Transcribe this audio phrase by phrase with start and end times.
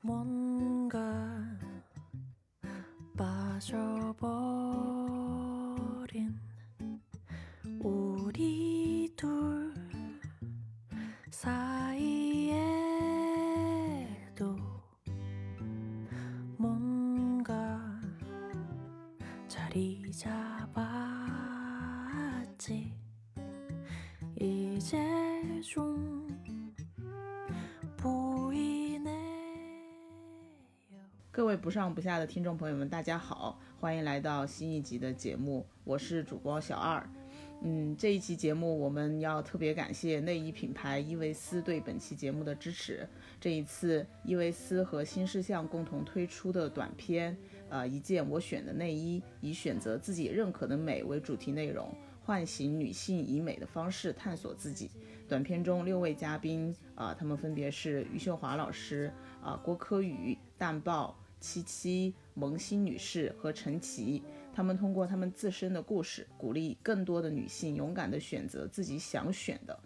[0.00, 0.98] 뭔가
[3.16, 4.28] 빠져버린
[31.68, 37.06] 不上不下的听众朋友们，大家好，欢迎来到新一集的节目，我是主播小二。
[37.60, 43.06] 嗯，这一期节目我们要特别感谢内衣品牌伊维斯对本期节目的支持。
[43.38, 47.36] 这一次，伊维斯和新事项共同推出的短片，
[47.68, 54.90] 呃，一件我选的内衣，以选择自己认可的美为主题内容，唤醒女性以美的方式探索自己。
[55.28, 59.12] 短片中六位嘉宾啊、他们分别是余秀华老师
[59.42, 64.22] 啊、郭柯宇、淡豹、七七、萌新女士和陈琦。
[64.54, 69.78] 他们通过他们自身的故事，鼓励更多的女性勇敢地选择自己想选的。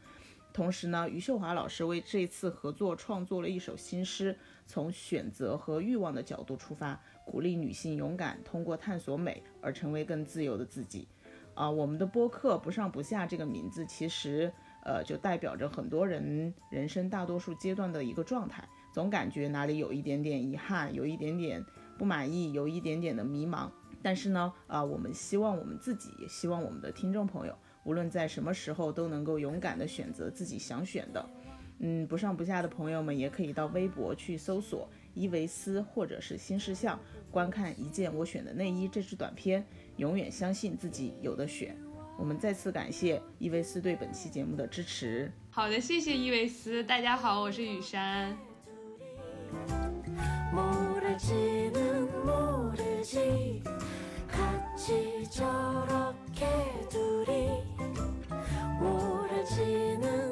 [0.53, 4.37] 同时呢，余秀华老师为这次合作创作了一首新诗，
[4.67, 11.09] 从选择和欲望的角度出发，鼓励女性勇敢通过探索美而成为更自由的自己。
[11.55, 14.51] 啊、我们的播客“不上不下”这个名字，其实
[14.85, 21.65] 呃就代表着很多人人生大多数阶段的一个状态，总感觉哪里有一点点遗憾，有一点点
[21.99, 23.69] 不满意，有一点点的迷茫。
[24.03, 31.31] 但是呢，啊、我们希望我们自己，也希望我们的听众朋友，无论在什么时候都能够勇敢地选择自己想选的。
[31.79, 36.99] 嗯，不上不下的朋友们也可以到微博去搜索伊维斯或者是新事项，
[37.31, 39.65] 观看一件我选的内衣这支短片，
[39.97, 41.77] 永远相信自己有的选。
[42.19, 45.33] 我们再次感谢伊维斯对本期节目的支持。
[45.51, 46.85] 好的，谢谢伊维斯。
[46.85, 48.52] 大家好，我是雨山。
[50.53, 53.63] 모르지는 모르지.
[54.29, 56.47] 같이 저렇게
[56.89, 57.63] 둘이
[58.81, 60.32] 모르지는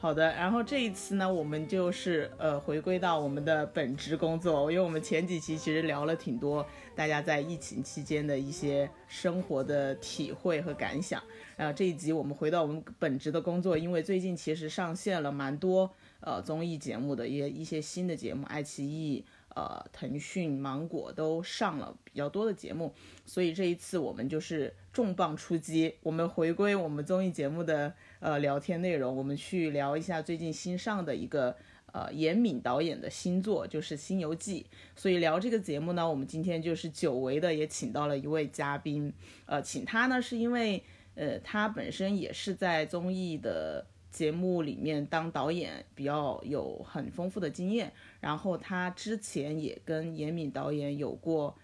[0.00, 6.64] 好的，然后这一次呢，我们就是呃回归到我们的本职工作，因为我们前几期其实聊了挺多
[6.94, 11.20] 大家在疫情期间的一些生活的体会和感想。
[11.56, 19.24] 然后这一集我们回到我们本职的工作，因为最近其实上线了蛮多呃综艺节目的一些一些新的节目，爱奇艺。
[19.58, 22.94] 呃，腾讯、芒果都上了比较多的节目，
[23.26, 31.56] 所以这一次我们就是重磅出击，我们回归我们综艺节目的呃聊天内容，我们去聊一下最近新上的一个
[31.90, 34.64] 呃严敏导演的新作，就是《新游记》。
[34.94, 39.12] 所以聊这个节目呢，我们今天就是久违的也请到了一位嘉宾，
[39.46, 40.84] 呃，请他呢是因为
[41.16, 43.84] 呃他本身也是在综艺的。
[44.10, 51.56] 节目里面当导演比较有很丰富的经验，然后他之前也跟严敏导演有过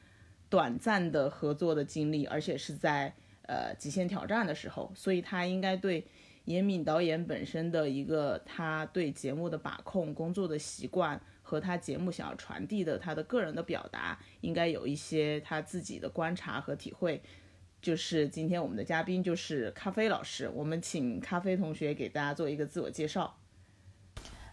[0.48, 3.12] 短暂的合作的经历，而且是在
[3.46, 6.04] 呃《极限挑战》的时候，所以他应该对
[6.44, 17.22] 严敏导演本身的一个他对节目的把控、工作的习惯和他节目想要传递的他的个人的表达，应该有一些他自己的观察和体会。
[17.84, 23.34] 就是今天我们的嘉宾就是咖啡老师，我们请咖啡同学给大家做一个自我介绍。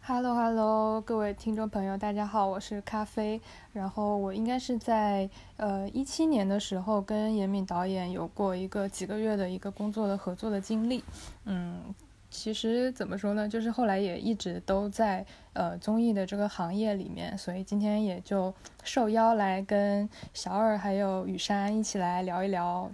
[0.02, 3.40] Hello Hello，各位听众朋友，大家好，我是咖啡。
[3.72, 11.02] 然后我应该是在呃一七年的时候跟严敏导演有过一个几个月的一个工作的合作的经历。
[11.46, 11.96] 嗯，
[12.30, 18.54] 其实怎么说呢，就是后来也一直都在呃综艺的这个行业里面，所以今天也就
[18.84, 22.92] 受邀来跟小二还有雨山一起来聊一聊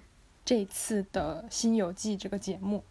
[0.48, 2.82] 这次的《新游记》这个节目。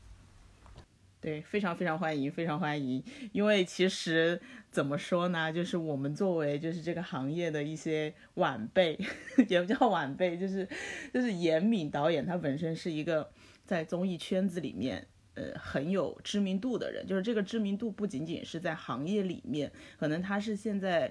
[1.22, 3.02] 对，非常非常欢迎，非常欢迎。
[3.32, 4.38] 因为其实
[4.70, 9.00] 怎么说呢，就是我们作为就是这个行业的一些晚辈，
[9.48, 10.68] 也不叫晚辈，就是
[11.14, 13.30] 就是严敏导演，他本身是一个
[13.64, 15.06] 在综艺圈子里面。
[15.32, 21.10] 呃，很有知名度的人，就是这个知名度不仅仅是在行业里面，可能他是现在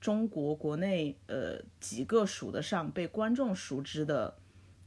[0.00, 4.36] 中国国内呃几个数得上被观众熟知的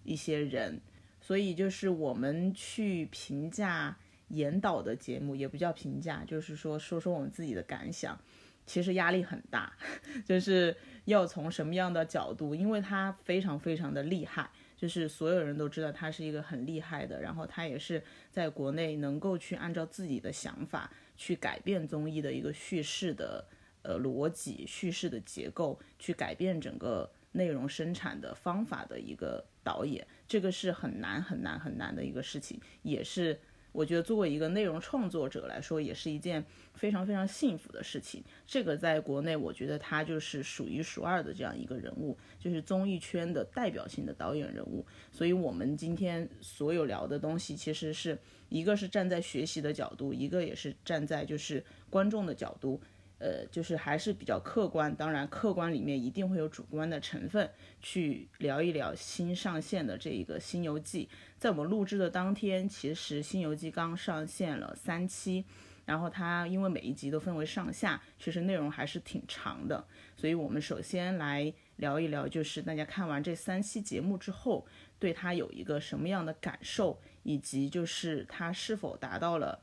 [0.04, 0.80] 一些人，
[1.28, 3.98] 所以就是我们去评价
[4.30, 8.18] 严导的节目，也不叫评价，就是说说说我们自己的感想。
[8.66, 9.74] 其实压力很大，
[10.24, 18.02] 就是要从什么样的角度，因为他非常非常的厉害，就是所有人都知道他是一个很厉害的，然后他也是
[18.32, 23.46] 在国内能够去按照自己的想法去改变综艺的一个叙事的
[23.82, 33.40] 呃逻辑、叙事的结构，去改变整个内容生产的方法的一个导演，这个是很难很难很难的一个事情，也是
[33.72, 36.44] 我觉得作为一个内容创作者来说，也是一件
[36.74, 38.24] 非常非常幸福的事情。
[38.48, 44.84] 这个在国内，我觉得他就是数一数二的这样一个人物，就是综艺圈的代表性的导演人物。
[45.12, 48.18] 所以，我们今天所有聊的东西，其实是
[48.50, 52.82] 一个是站在学习的角度，一个也是站在就是观众的角度。
[53.20, 57.50] 呃，就是还是比较客观，当然客观里面一定会有主观的成分，
[57.82, 61.10] 去聊一聊新上线的这一个《新游记》。
[61.40, 65.44] 在我们录制的当天，其实《新游记》刚上线了三期，
[65.86, 69.84] 然后它因为每一集都分为上下，其实内容还是挺长的。
[70.16, 74.66] 所以我们首先来聊一聊，就是大家看完这三期节目之后，
[75.00, 79.60] 对它有一个什么样的感受，以及就是它是否达到了。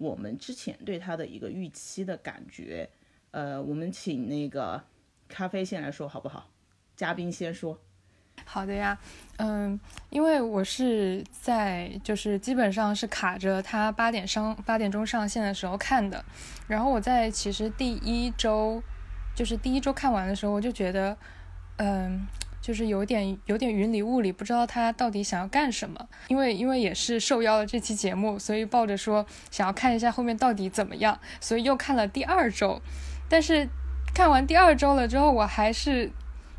[0.00, 2.88] 我们之前对他的一个预期的感觉，
[3.32, 4.82] 呃，我们请那个
[5.28, 6.48] 咖啡先来说好不好？
[6.96, 7.78] 嘉宾先说。
[8.46, 8.98] 好的呀，
[9.36, 16.24] 嗯，因为我是在就是基本上是卡着他八点上八点钟上线的时候看的，
[16.66, 18.82] 然后我在其实第一周
[19.36, 21.14] 就是第一周看完的时候，我就觉得，
[21.76, 22.26] 嗯。
[22.60, 26.08] 就是有点有点云里雾里，不知道他到底想要干什么。
[26.28, 32.80] 因为因为也是受邀了这期节目，所以抱着说想要看一下后面到底怎么样，所以又看了第二周。
[33.28, 33.68] 但是
[34.14, 36.10] 看完第二周了之后，我还是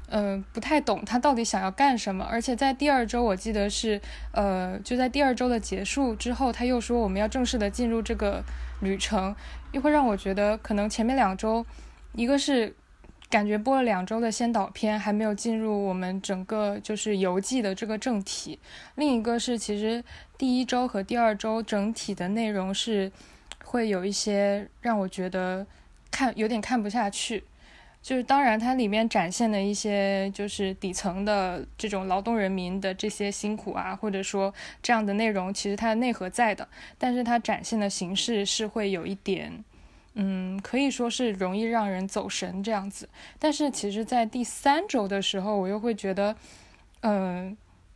[0.08, 2.26] 嗯不太懂他到底想要干什么。
[2.26, 4.02] 而且在第二周，我记得是
[4.32, 8.44] 呃就在第二周的结束之后，他又说我们要正式的进入这个
[8.80, 9.36] 旅程，
[9.72, 11.66] 又会让我觉得可能前面两周
[12.14, 12.76] 一个是。
[13.32, 18.60] 感觉播了两周的先导片还没有进入我们整个就是游记的这个正题。
[18.96, 20.04] 另一个是，其实
[20.38, 23.10] 第一周和第二周整体的内容是
[23.64, 25.66] 会有一些让我觉得
[26.12, 27.46] 看有点看不下去。
[28.02, 36.68] 就是当然它里面展现的一些就是底层的这种劳动人民的这些辛苦啊，或者说这样的内容，其实它的内核在的，
[36.98, 39.64] 但是它展现的形式是会有一点。
[40.14, 43.08] 嗯，可以说是容易让人走神这样子，
[43.40, 46.36] 但是其实，在第三周的时候，我又会觉得，
[47.02, 47.56] 嗯，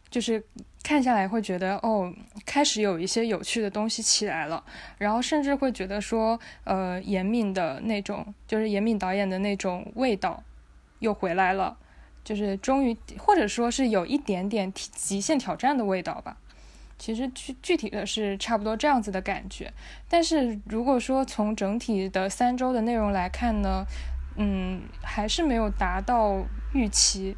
[0.10, 0.42] 就是
[0.82, 2.14] 看下来会觉得，哦，
[2.46, 4.64] 开始有一些有趣的东西起来了，
[4.98, 10.42] 然后甚至会觉得说，呃，严敏的那种，就是严敏导演的那种味道
[11.00, 11.78] 又回来了，
[12.24, 16.38] 就是终于，或者说是有一点点极限挑战的味道吧。
[16.98, 19.72] 其实具具体的是差不多这样子的感觉，
[20.10, 23.86] 但是如果说从整体的三周的内容来看呢，
[24.38, 27.36] 嗯，还是没有达到预期，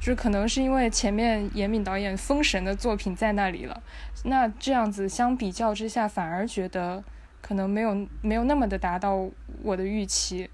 [0.00, 3.82] 就是可能是因为前面严敏导演封神的作品在那里了，
[4.24, 7.02] 那这样子相比较之下，反而觉得
[7.42, 9.28] 可能没有没有那么的达到
[9.62, 10.48] 我的预期。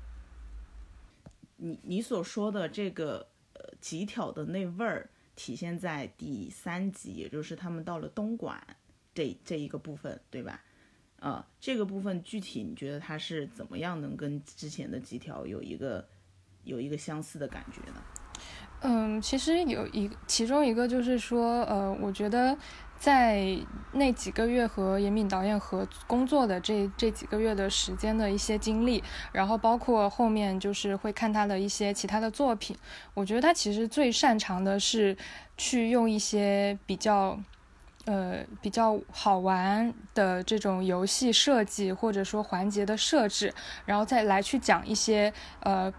[1.57, 5.11] 你你所说的这个呃极挑的那味儿。
[5.43, 8.63] 体现在第三集，也就是他们到了东莞
[9.15, 10.63] 这这一个部分，对吧？
[11.19, 16.07] 呃，这个部分具体你觉得它是怎么样能跟之前的几条有一个
[16.65, 18.03] 有一个相似的感觉呢？
[18.83, 22.55] 嗯，其实有一其中一个就是说，呃，我觉得。
[23.01, 23.57] 在
[23.93, 29.03] 那几个月和严敏导演合工作的这这几个月的时间的一些经历，
[29.33, 32.77] 然后包括后面就是会看他的一些其他的作品，
[33.15, 35.17] 我觉得他其实最擅长的是
[35.57, 37.41] 去用一些比较，
[38.05, 43.55] 呃比较好玩的这种游戏设计或者说环节的设置，
[43.87, 45.91] 然后再来去讲一些呃。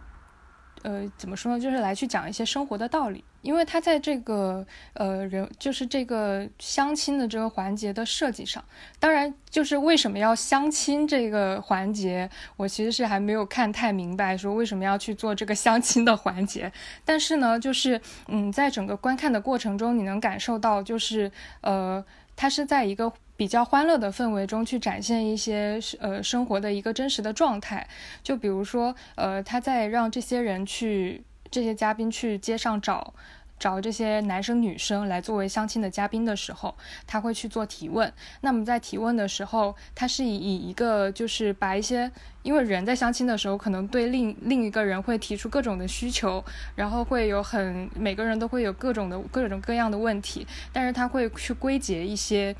[0.83, 1.59] 呃，怎么说呢？
[1.59, 8.63] 就是来去讲一些生活的道理，因为他在这个呃人，就是这个相亲的这个环节的设计上，
[8.99, 16.71] 当然就是为什么要相亲这个环节，我其实是还没有看太明白，说为什么要去做这个相亲的环节。
[17.05, 22.03] 但是呢，就是嗯，在整个观看的过程中，你能感受到，就是呃，
[22.35, 23.11] 他是在一个。
[23.41, 27.87] 比较欢乐的氛围中去展现一些呃生活的一个真实的状态，
[28.21, 33.15] 就比如说呃他在让这些人去这些嘉宾去街上找
[33.57, 36.75] 找这些男生女生来作为相亲的嘉宾的时候，
[37.07, 38.13] 他会去做提问。
[38.41, 42.11] 那么在提问的时候，他是以以一个就是把一些
[42.43, 46.45] 因为人在相亲的时候可能对另另一个人会提出各种的需求，
[46.75, 52.55] 然后会有很每个人都会有各种的各种各样的问题，但是他会去归结一些。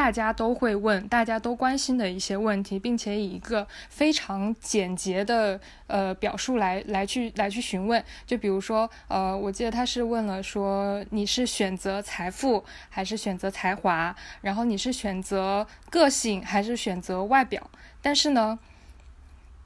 [0.00, 8.02] 大家都会问，大家都关心的一些问题，并且以一个非常简洁的呃表述来来去来去询问。
[8.26, 14.16] 就比如说，呃，我记得他是问了说，你是选择财富还是选择才华？
[14.40, 17.70] 然后你是选择个性还是选择外表？
[18.00, 18.58] 但是呢，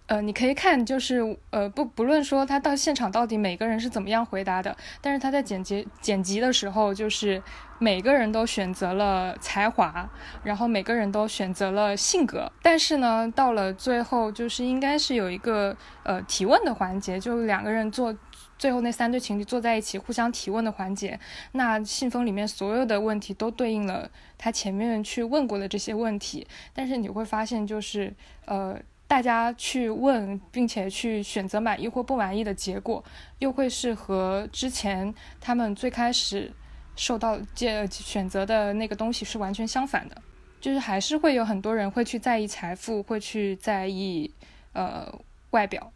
[0.07, 7.43] 呃，你可以看，就是呃，不不论说他到现场到底每个人是怎么样回答的，但是他在剪辑剪辑的时候，就是
[7.79, 10.11] 每个人都选择了才华，
[10.43, 18.15] 然后每个人都选择了性格，但是呢，到了最后，就是应该是有一个呃提问的环节，就两个人坐，
[18.59, 21.19] 最后那三对情侣坐在一起互相提问的环节，
[21.53, 28.79] 那信封里面所有的问题都对应了他前面去问过的这些问题，但是你会发现，就是呃。
[29.15, 33.05] 大家去问，并且去选择满意或不满意的结果，
[33.39, 36.53] 又会是和之前他们最开始
[36.97, 40.21] 受到这选择的那个东西是完全相反的。
[40.61, 44.29] 就是还是会有很多人会去在意财富，会去在意
[44.73, 45.09] 呃
[45.51, 45.93] 外表。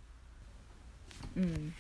[1.35, 1.73] 嗯，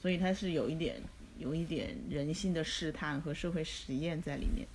[0.00, 0.96] 所以它是有一点
[1.36, 4.66] 有一点人性的试探和社会实验在里面。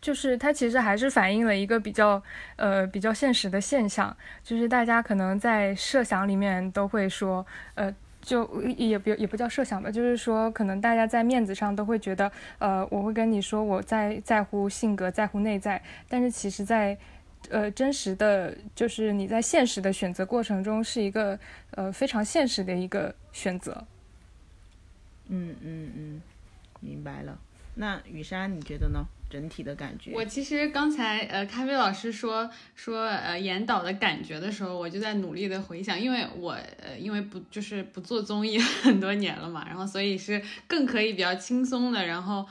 [0.00, 2.22] 就是它其实还是反映了一个比较
[2.56, 16.96] 呃比较现实的现象，就是大家可能在设想里面都会说，呃，就也不也不叫设想吧，就是说可能大家在面子上都会觉得，呃，我会跟你说我在在乎性格，在乎内在，但是其实在
[17.50, 21.38] 呃真实的就是你在现实的选择过程中是一个
[21.72, 23.84] 呃非常现实的一个选择。
[25.28, 26.22] 嗯嗯嗯，
[26.80, 27.38] 明白了。
[27.74, 29.04] 那雨山你觉得呢？
[29.28, 30.12] 整体的感觉。
[30.14, 42.46] 我其实刚才呃，咖啡老师说说呃研导的感觉的时候，我就在努力的回想，因为我呃因为不就是不做综艺 很多年了嘛，然后所以是更可以比较轻松的，然后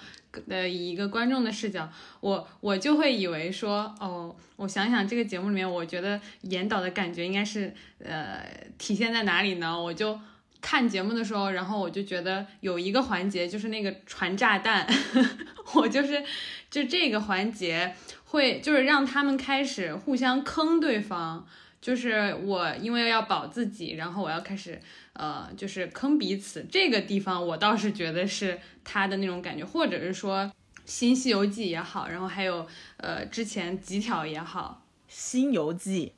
[0.47, 8.45] 呃以一个观众的视角，我我就会以为说哦，我想想这个节目里面，我觉得研导的感觉应该是呃
[8.77, 9.81] 体现在哪里呢？
[9.81, 10.19] 我就。
[10.61, 14.87] 看节目的时候，然后我就觉得有一个环节就是那个传炸弹，
[15.75, 16.23] 我就是
[16.69, 17.95] 就这个环节
[18.25, 21.45] 会就是让他们开始互相坑对方，
[21.79, 24.81] 就是我因为要保自己，然后我要开始
[25.13, 30.43] 呃就是坑彼此，这个地方我倒是觉得是他的那种感觉，或者是说
[30.85, 36.13] 《新西游记》也好，然后还有呃之前《极挑》也好，《新游记》。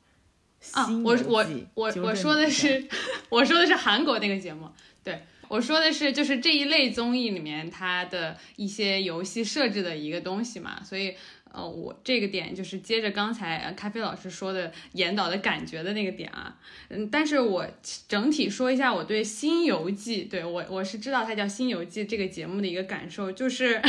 [0.72, 2.86] 啊，我我我我说的是，
[3.28, 4.68] 我说的是韩国那个节目，
[5.02, 11.14] 对我说的是就是这一类综艺里面它的一些游戏设置的一个东西嘛，所以
[11.50, 16.56] 呃我这个点就是接着刚才咖啡老师说的演导的感觉的那个点啊，
[16.90, 17.66] 嗯，但是我
[18.06, 23.80] 整体说一下我对《新游记》，对我我是知道它叫《新游记》这个节目的一个感受，就是，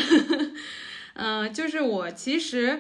[1.14, 2.80] 嗯，就是我其实。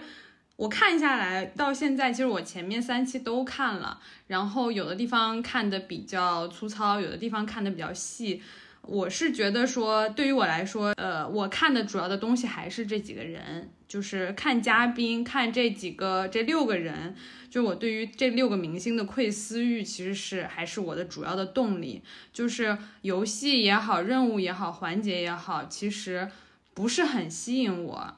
[0.61, 8.43] 我看下来到现在，其实我前面三期都看了，然后有的地方看的比较粗糙，有的地方看的比较细。
[8.83, 17.15] 我是觉得说，对于我来说，呃，我看的主要的东西还是这几个人，就是看嘉宾，看这几个这六个人，
[17.49, 22.03] 就我对于这六个明星的窥私欲，其实是还是我的主要的动力。
[22.31, 26.29] 就是游戏也好，任务也好，环节也好，其实
[26.75, 28.15] 不是很吸引我。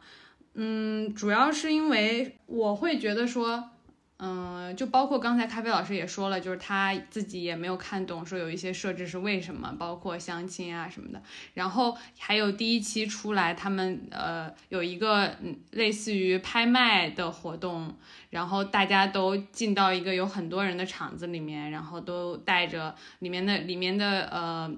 [0.55, 3.71] 嗯，主要是因为我会觉得说，
[4.17, 11.19] 嗯，就包括刚才咖啡老师也说了，就是他自己也没有看懂，说有一些设置是为什么，包括相亲啊什么的。
[11.55, 15.35] 然后还有第一期出来，他们呃有一个
[15.71, 17.97] 类似于拍卖的活动，
[18.29, 24.71] 然后大家都进到一个有很多人的场子里面，然后都戴着里面的里面的呃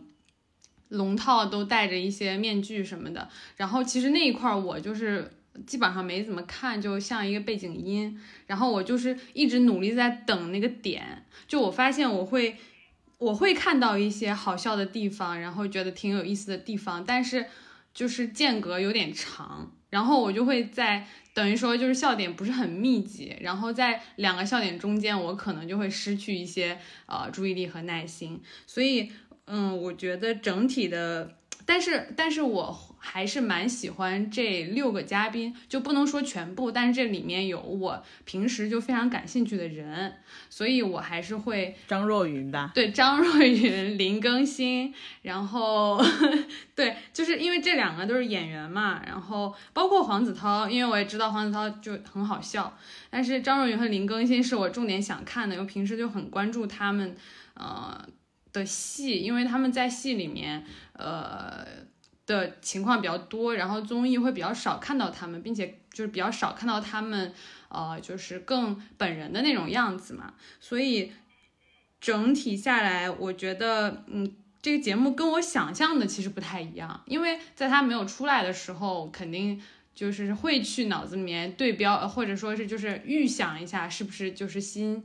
[0.88, 3.28] 龙套，都戴着一些面具什么的。
[3.58, 5.30] 然后其实那一块我就是。
[5.66, 8.20] 基本上没怎么看，就像一个背景音。
[8.48, 11.26] 然后我就是一直努力在等那个点。
[11.48, 12.56] 就我发现我会，
[13.18, 17.46] 我会看到一些好笑的地方，然后觉得挺有意思的地方，但是
[17.94, 19.72] 就是间隔有点长。
[19.90, 23.36] 然后我就会在等于说就是笑点不是很密集。
[23.42, 28.42] 然后在两个笑点中间，我可能就会失去一些呃注意力和耐心。
[28.68, 29.12] 所以
[29.46, 32.95] 嗯，我觉得整体的，但是但是我。
[33.08, 40.16] 还是蛮喜欢这六个嘉宾，就不能说全部，但是这里面有我平时就非常感兴趣的人，
[40.50, 42.72] 所以我还是会张若昀吧。
[42.74, 46.04] 对，张若昀、林更新，然后
[46.76, 52.76] 对，就是因为这两个都是演员嘛，然后包括黄子韬，因为我也知道黄子韬就很好笑，
[53.12, 57.16] 但是张若昀和林更新是我重点想看的，因为平时就很关注他们
[57.54, 58.04] 呃
[58.52, 61.85] 的戏，因为他们在戏里面呃。
[62.26, 67.34] 的情况比较多，然后综艺会比较少看到他们，并且就是比较少看到他们，
[67.70, 70.34] 呃，就是更本人的那种样子嘛。
[70.60, 71.12] 所以
[72.02, 77.04] 整体下来，我觉得，嗯，这个节目跟我想象的其实不太一样。
[77.06, 79.62] 因为在他没有出来的时候，肯定
[79.94, 85.04] 就是会去脑子里面对标，或者说是就是预想一下，是不是就是新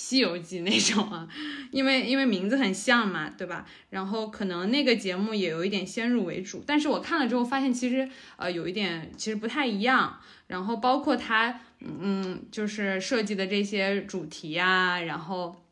[0.00, 1.26] 西游记》那种啊，
[1.72, 3.66] 因为因为名字很像嘛，对吧？
[3.90, 10.20] 然后可能那个节目也有一点先入为主，但是我看了之后发现其实呃有一点其实不太一样。
[10.46, 15.64] 然后包括它嗯就是设计的这些主题呀，然后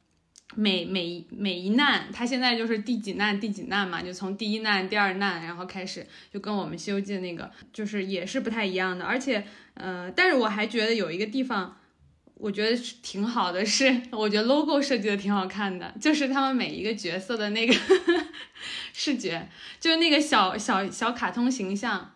[0.57, 9.05] 每每每一难，它现在就是第几难第几难嘛，就从第一难第二难然后开始，就跟我们《西游记》那个就是也是不太一样的。
[9.05, 11.77] 而且呃，但是我还觉得有一个地方。
[12.39, 17.75] 我觉得挺好的，是我觉得 logo 设计的挺好看的，就是他们每一个角色的那个
[18.93, 19.49] 视觉，
[19.81, 22.15] 就是那个小小小卡通形象，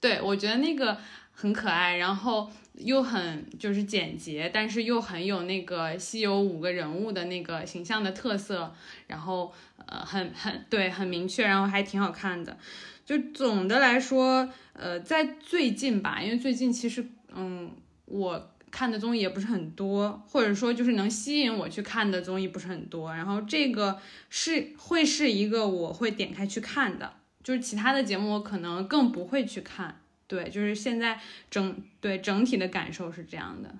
[0.00, 0.98] 对我觉得那个
[1.32, 8.74] 很可爱，然后又很就是简洁，但是又很有那个西游五个人物的那个形象的特色，
[9.06, 9.54] 然后
[9.86, 12.58] 呃很很对很明确，然后还挺好看的。
[13.06, 17.70] 就总的来说，呃，在最近吧，因为最近其实嗯
[18.06, 18.49] 我。
[18.70, 23.12] 看的综艺也不是很多，或者说就是能吸引我去看的综艺不是很多。
[23.12, 30.00] 然后这个是会是一个我会点开去看的，就是其他的节目我可能更不会去看。
[30.26, 33.74] 对，就是现在整对整体的感受是这样的。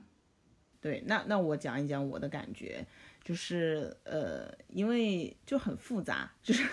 [0.80, 2.84] 对，那那我讲一讲我的感觉，
[3.22, 6.64] 就是呃，因为就很复杂，就是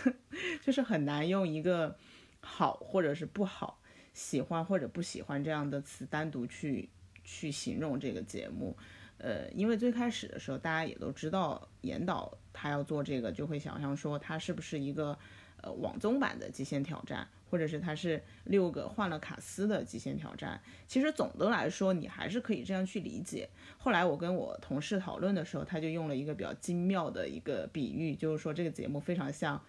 [0.66, 1.96] 就是很难用一个
[2.42, 3.80] 好或者是不好、
[4.14, 6.90] 喜欢或者不喜欢这样的词单独去。
[7.28, 8.76] 去形容这个节目，
[9.18, 15.20] 呃，因为最开始的时候，大家也都知道严导他要做这个，就会想象说他是不是一个
[15.62, 20.62] 呃网综版的极限挑战，或者是他是六个换了卡司的极限挑战。
[20.88, 23.50] 其实总的来说，你还是可以这样去理解。
[23.78, 29.62] 后来我跟我同事讨论的时候，他就用了一个比较精妙的一个比喻，就是说这个节目非常像，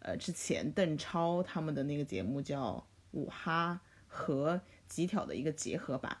[0.00, 6.18] 呃，之前邓超他们的那个节目叫五哈和极挑的一个结合版。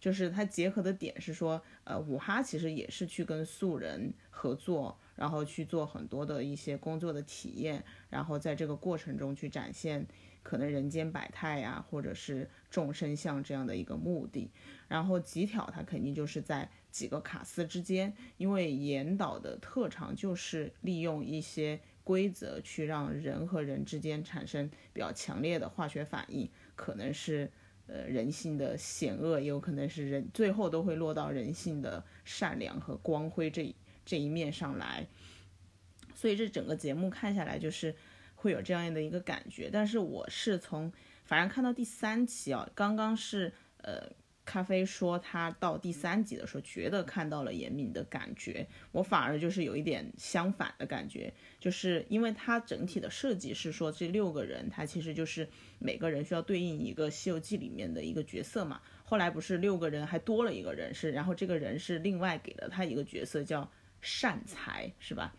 [0.00, 10.06] 就是它结合的点是说，呃，五哈其实也是去跟素人合作，然后去做很多的一些工作的体验，然后在这个过程中去展现
[10.42, 14.50] 可能人间百态呀，或者是众生相这样的一个目的。
[14.88, 27.52] 然后极挑它肯定就是在几个卡司之间，因为严导的特长就是利用一些规则去让人和人之间产生比较强烈的化学反应，可能是。
[27.92, 33.74] 呃，人性的险恶也有可能是人，最后都会落到人性的善良和光辉这
[34.04, 35.06] 这一面上来。
[36.14, 37.94] 所以这整个节目看下来就是
[38.36, 39.68] 会有这样的一个感觉。
[39.72, 40.92] 但是我是从
[41.24, 44.12] 反正看到第三期啊，刚刚是呃。
[44.50, 58.80] 咖啡说他到第三集的时候，觉得看到了严敏的感觉，我反而就是有一点相反的感觉，就是因为他整体的设计是说这六个人，他其实就是每个人需要对应一个《西游记》里面的一个角色嘛。
[59.04, 65.32] 后来不是六个人还多了一个人是，然后这个人是另外给了他一个角色叫善财，是吧？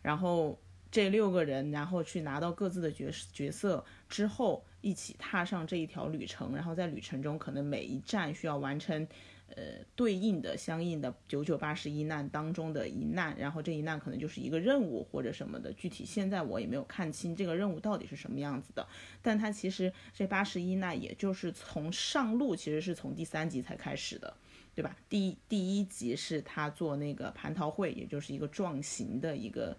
[0.00, 0.56] 然后
[0.94, 4.64] 这六个人然后去拿到各自的角角色之后。
[4.84, 9.08] 一起踏上这一条旅程，然后在旅程中，可能每一站需要完成，
[9.48, 15.72] 呃，对应的相应的九九八十一难当中的一难，然后这一难可能就是一个任务或者什么的。
[15.72, 18.86] 具体现在我也没有看清这个任务到底是什么样子的，
[19.22, 24.36] 但它其实这八十一难，也就是从上路，其实是从第三集才开始的，
[24.74, 24.94] 对吧？
[25.08, 29.74] 第第一集是他做那个蟠桃会，也就是一个壮行的一个。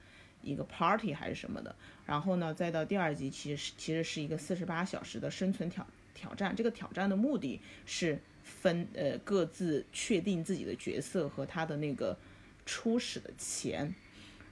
[0.45, 6.55] 一个 party 还是什么的，然后呢，再到第二集，其实是其实是一个四十八小时的生存挑挑战。
[6.55, 12.15] 这个挑战的目的是分呃各自确定自己的角色和他的那个
[12.63, 13.93] 初始的钱，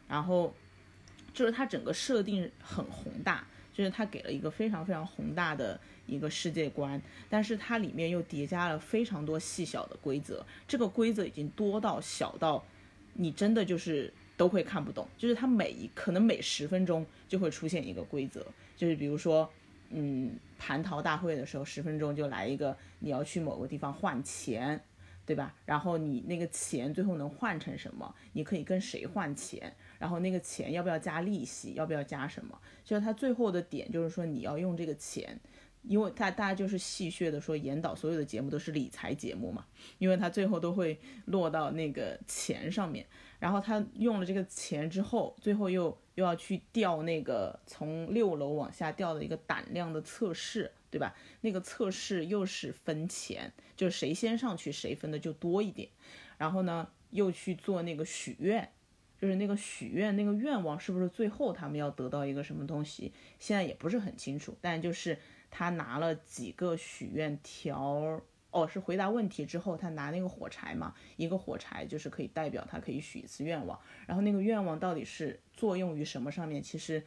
[0.08, 0.51] 然后
[1.32, 12.65] 就是它整个设定很宏大，就是它给了一个非常非常宏大的一个世界观，但是它里面又叠加了非常多细小的规则，这个规则已经多到小到
[13.13, 14.12] 你真的就是。
[14.43, 19.49] 都会看不懂，就是它每一可能每十分钟就会出现一个规则，就是比如说，
[19.89, 24.84] 嗯，蟠桃大会的时候，十分钟就来一个，你要去某个地方换钱，
[25.25, 25.56] 对吧？
[25.65, 28.13] 然后你那个钱最后能换成什么？
[28.34, 29.73] 你可以跟谁换钱？
[29.97, 31.75] 然后那个钱要不要加利息？
[31.75, 32.60] 要不要加什么？
[32.84, 35.39] 就是它最后的点就是说你要用这个钱。
[35.86, 39.65] 因为他大家就是戏谑的说，严导所有的节目都是理财节目嘛，
[39.97, 43.06] 因为他最后都会落到那个钱上面，
[43.43, 51.13] 然后他用了这个钱之后，最后又又要去调那个从六楼往下掉的一个胆量的测试，对吧？
[51.41, 55.89] 那个测试又是分钱，就是谁先上去谁分的就多一点，
[56.38, 58.71] 然后呢又去做那个许愿，
[59.19, 65.19] 就是那个许愿那个愿望是不是最后他们要得到一个什么东西，现在也不是很清楚，但就是。
[65.56, 68.19] 他拿了几个许愿条
[68.53, 77.03] 哦，是回答问题之后，他拿那个火柴嘛，一个火柴就是可以代表他可以许一次愿望，然后那个愿望到底是作用于什么上面，其实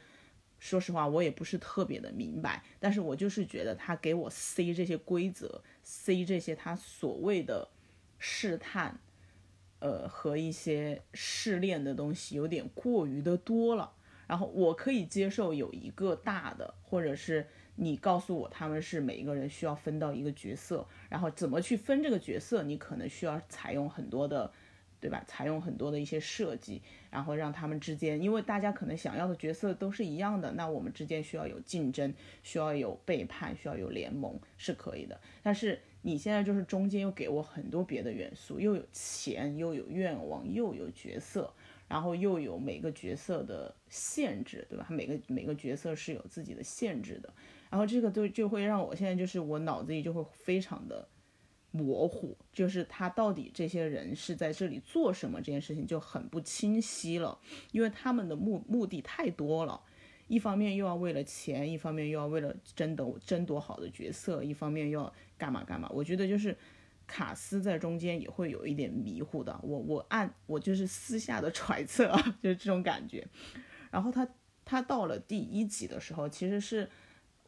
[0.59, 7.69] 说实话我也不是特别的明白，但是我就是觉得他给我塞这些规则，塞这些他所谓的
[8.19, 8.99] 试探，
[9.79, 13.93] 呃和一些试炼的东西有点过于的多了，
[14.27, 17.47] 然后我可以接受有一个大的，或者是。
[17.79, 24.51] 你告诉我，他们是每一个人需要分到一个角色，然后怎么去分这个角色，你可能需要采用很多的，
[24.99, 25.23] 对吧？
[25.27, 32.13] 采用很多的一些设计，然后让他们之间，因为大家可能想要的角色都是一样的，那我们之间需要有竞争，
[32.43, 35.21] 需要有背叛，需要有联盟，是可以的。
[35.43, 41.53] 但是你现在就是中间又给我很多别的元素，又有钱，又有愿望，又有角色。
[41.89, 44.85] 然后又有每个角色的限制，对吧？
[44.91, 47.33] 每个每个角色是有自己的限制的。
[47.77, 51.07] 然后这个就就会让我现在就是我脑子里就会非常的
[51.73, 57.39] 模糊，就是他到底这些人是在这里做什么这件事情就很不清晰了，
[57.73, 59.79] 因为他们的目目的太多了，
[60.27, 65.87] 一方面又要为了钱，一方面又要为了争夺争夺好的角色，一方面又要干嘛干嘛。
[65.93, 66.57] 我觉得就是。
[67.09, 72.11] 卡斯在中间也会有一点迷糊的，我我按我就是私下的揣测，
[72.43, 73.25] 就是这种感觉。
[73.93, 74.29] 然后他
[74.65, 76.91] 他到了第一集的时候，其实是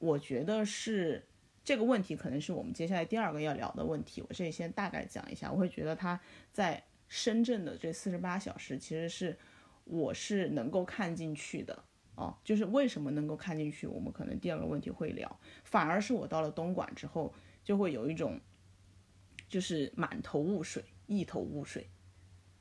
[0.01, 1.27] 我觉得是
[1.65, 4.23] 这个问题，可能是我们接下来第二个要聊的问题。
[4.23, 6.21] 我这里先大概讲一下，我会觉得他
[6.53, 9.39] 在深圳的这四十八小时，其实是
[9.85, 11.85] 我是能够看进去的
[12.15, 12.37] 哦。
[12.45, 15.41] 就是为什么能够看进去，我们可能第二个问题会聊。
[15.65, 17.35] 反而是我到了东莞之后，
[17.65, 18.41] 就会有一种。
[19.49, 21.89] 就是满头雾水，一头雾水，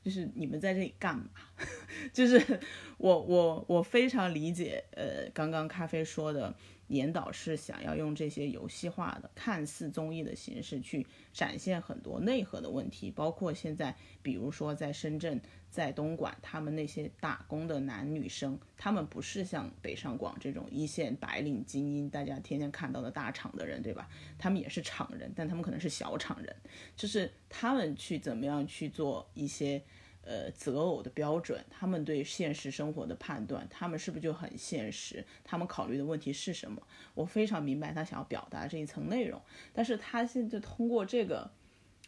[0.02, 1.28] 就是你们在这里干嘛？
[2.14, 2.60] 就是
[2.96, 6.56] 我我我非常理解，呃，刚刚咖啡说的。
[6.88, 24.08] 严导是想要用这些游戏化的、看似综艺的形式去展现很多内核的问题，包括现在，比如说在深圳、在东莞，他们那些打工的男女生，他们不是像北上广这种一线白领精英，大家天天看到的大厂的人，对吧？
[24.38, 26.56] 他们也是厂人，但他们可能是小厂人，
[26.96, 29.82] 就是他们去怎么样去做一些。
[30.30, 35.24] 呃，择偶的标准，他们对现实生活的判断，他们是不是就很现实？
[35.42, 36.82] 他们考虑的问题是什么？
[37.14, 39.40] 我非常明白他想要表达这一层内容，
[39.72, 41.50] 但是他现在通过这个，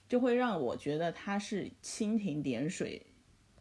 [0.07, 3.07] 就会让我觉得他是蜻蜓点水，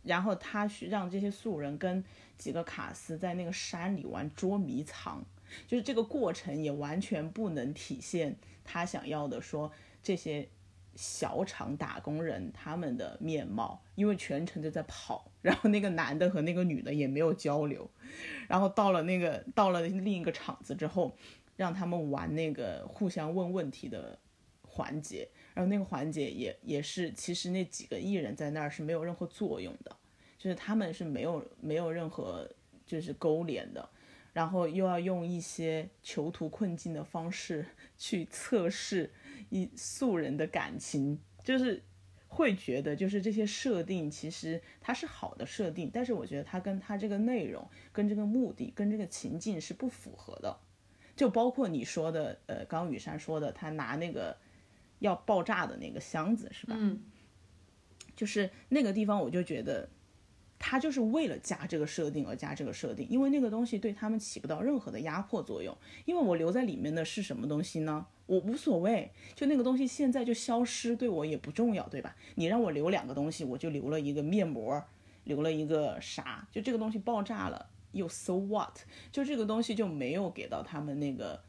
[0.04, 2.04] 然后他去让这些素人跟
[2.38, 5.24] 几个卡司在那个山里玩捉迷藏，
[5.67, 9.72] 就是这个过程也完全不能体现他想要的说
[10.04, 10.50] 这些。
[10.95, 17.89] 小厂打工人他们的面貌，因为全程就在跑，然后那个男的和那个女的也没有交流，
[18.47, 21.15] 然后到了那个到了另一个厂子之后，
[21.56, 24.19] 让他们玩那个互相问问题的
[24.63, 29.95] 环节，然后那个环节也也是，其实那几个艺人在那儿是没有任何作用的，
[30.38, 32.49] 就是他们是没有没有任何
[32.86, 33.89] 就是勾连的，
[34.34, 37.65] 然后又要用一些囚徒困境的方式
[37.97, 39.10] 去测试。
[39.49, 41.83] 一素人的感情，就是
[42.27, 50.59] 会觉得，就是这些设定其实它是好的设定，但是我觉得它跟它这个内容、跟这个目的、跟这个情境是不符合的。
[51.15, 54.38] 就包括你说的，呃，刚雨山说的，他拿那个
[54.99, 56.75] 要爆炸的那个箱子，是吧？
[56.77, 57.03] 嗯。
[58.15, 59.89] 就是那个地方，我就觉得。
[60.60, 65.76] 他就是为了加这个设定而加这个设定，因为那个东西对他们起不到任何的压迫作用。
[66.06, 68.06] 因为我留在里面的是什么东西呢？
[68.26, 72.15] 我无所谓，就那个东西现在就消失，对我也不重要，对吧？
[72.36, 74.84] 你让我留两个东西，我就留了一个面膜，
[75.24, 76.48] 留了一个啥？
[76.52, 78.78] 就这个东西爆炸了，又 so what？
[79.12, 81.41] 就这个东西就没有给到他们那个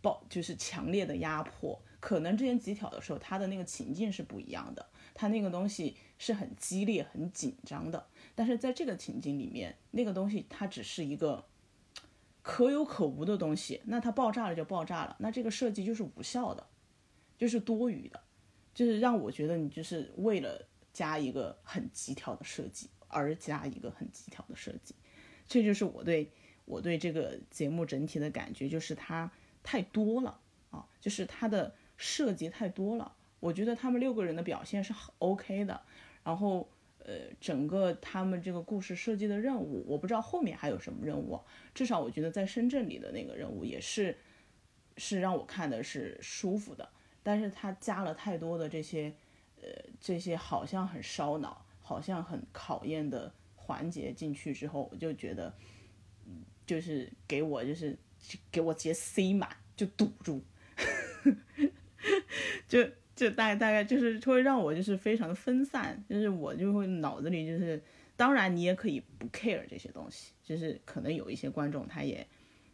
[0.00, 1.80] 爆，就是强烈的压迫。
[1.98, 8.06] 可能之前极挑的时候，他的那个情境是不一样的，他那个东西是很激烈、很紧张的。
[8.34, 11.44] 但是在这个情景里面，那个东西它只是一个
[12.42, 16.66] 可有可无的东西，那它爆炸了就爆炸了，那这个设计就是无效的，
[17.36, 18.20] 就是多余的，
[18.72, 24.94] 就是让我觉得你就是为了加一个很极挑的设计而加一个很极挑的设计，
[25.46, 26.30] 这就是我对
[26.64, 29.30] 我对这个节目整体的感觉，就是它
[29.62, 30.40] 太多了
[30.70, 33.14] 啊，就是它的设计太多了。
[33.40, 35.82] 我觉得他们六个人的表现是很 OK 的，
[36.24, 36.68] 然后。
[37.04, 41.40] 呃，整个他们这个故事设计的任务，我不知道后面还有什么任务。
[41.74, 44.16] 至少我觉得在深圳里的那个任务也是，
[44.96, 46.88] 是让我看的是舒服的。
[47.22, 49.12] 但是他加了太多的这些，
[49.62, 49.68] 呃，
[50.00, 55.54] 这些好像很烧脑、好像很考验的环节进去之后，我就觉得，
[56.66, 57.98] 就是给我就是
[58.52, 60.42] 给我直接塞满，就堵住，
[62.68, 62.86] 就。
[63.20, 67.78] 就大概大概就是会让我就是非常的分散，就是我就会脑子里就是，
[68.16, 72.26] 当然你也可以不 care 这些东西，就是可能有一些观众他也，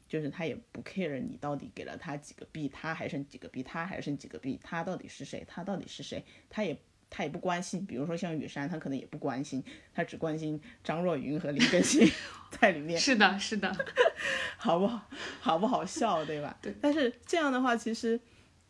[0.07, 6.79] 就是他也不 care 你到底给了他几个币，他还剩几个币，他还剩几个币，他到底是谁，他到底是谁，他也
[7.11, 7.85] 他也不关心。
[7.85, 12.09] 比如说像雨山，他可能也不关心，他只关心张若昀和林更 新
[12.61, 12.97] 在里面。
[12.97, 13.77] 是的，是的，
[14.59, 15.11] 好不好？
[15.41, 16.57] 好不好笑，对吧？
[16.63, 16.73] 对。
[16.81, 18.21] 但是这样的话，其实。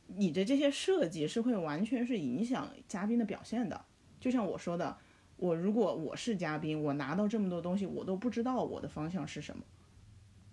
[0.07, 3.85] 你的这些设计是会完全是影响嘉宾的表现的，
[4.21, 4.97] 就像我说的，
[5.37, 9.65] 我如果我是嘉宾，我拿到这么多东西，我都不知道我的方向是什么，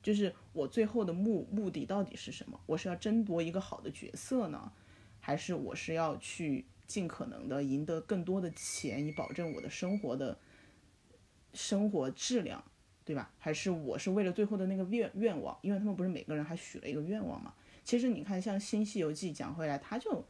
[0.02, 2.60] 就是我最后的目目的到底是什么？
[2.66, 4.72] 我是要争夺一个好的角色呢，
[5.20, 10.38] 还是我是要去尽可能的赢得更多的钱，以保证我的生活的
[11.54, 12.64] 生活质量，
[13.06, 13.32] 对吧？
[13.38, 15.58] 还是我是为了最后的那个愿愿望？
[15.62, 17.54] 因为他们不是每个人还许了一个愿望嘛？
[17.84, 20.26] 其实你看，像《新西游记》讲回来，他就，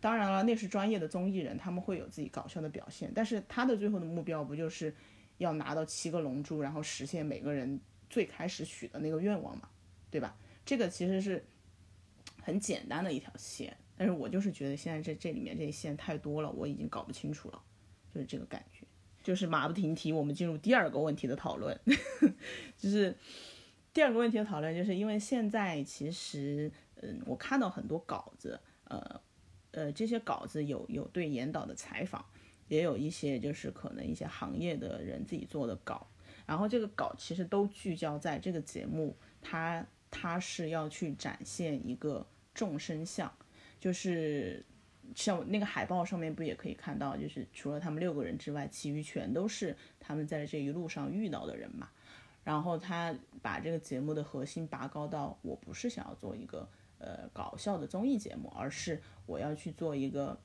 [0.00, 3.10] 当然了，那是专业的综艺人，他们会有自己搞笑的表现。
[3.12, 4.94] 但是他的最后的目标不就是
[5.38, 9.68] 要拿到七个龙珠，然后实现每个人最开始许的那个愿望嘛，
[10.08, 10.36] 对吧？
[10.64, 11.44] 这个其实是
[12.42, 13.76] 很简单的一条线。
[13.96, 17.60] 但是我就是觉得现在这这里面这些线太多了，我已经搞不清楚了，
[18.14, 18.86] 就是这个感觉。
[19.22, 21.76] 就是马不停蹄，我们进入第二个问题的讨论，
[22.78, 23.16] 就是
[23.92, 26.70] 第二个问题的讨论，就是因为现在其实。
[27.02, 29.20] 嗯，我看到很多稿子，呃，
[29.72, 32.24] 呃，这些稿子有有对严导的采访，
[32.68, 36.06] 也有一些就是可能一些行业的人自己做的稿，
[36.46, 43.30] 然后这个稿其实都聚焦在这个节目，它它是要去展现一个众生相，
[43.80, 44.64] 就是
[45.14, 51.90] 像那个海报上面不也可以看到，就是除了他们六个人之外，其余全都是他们在这一路上遇到的人嘛，
[52.44, 56.66] 然后他把这个节目的核心拔高到，我不是想要做一个。
[57.04, 60.40] 呃，搞笑的综艺节目，而是我要去做一个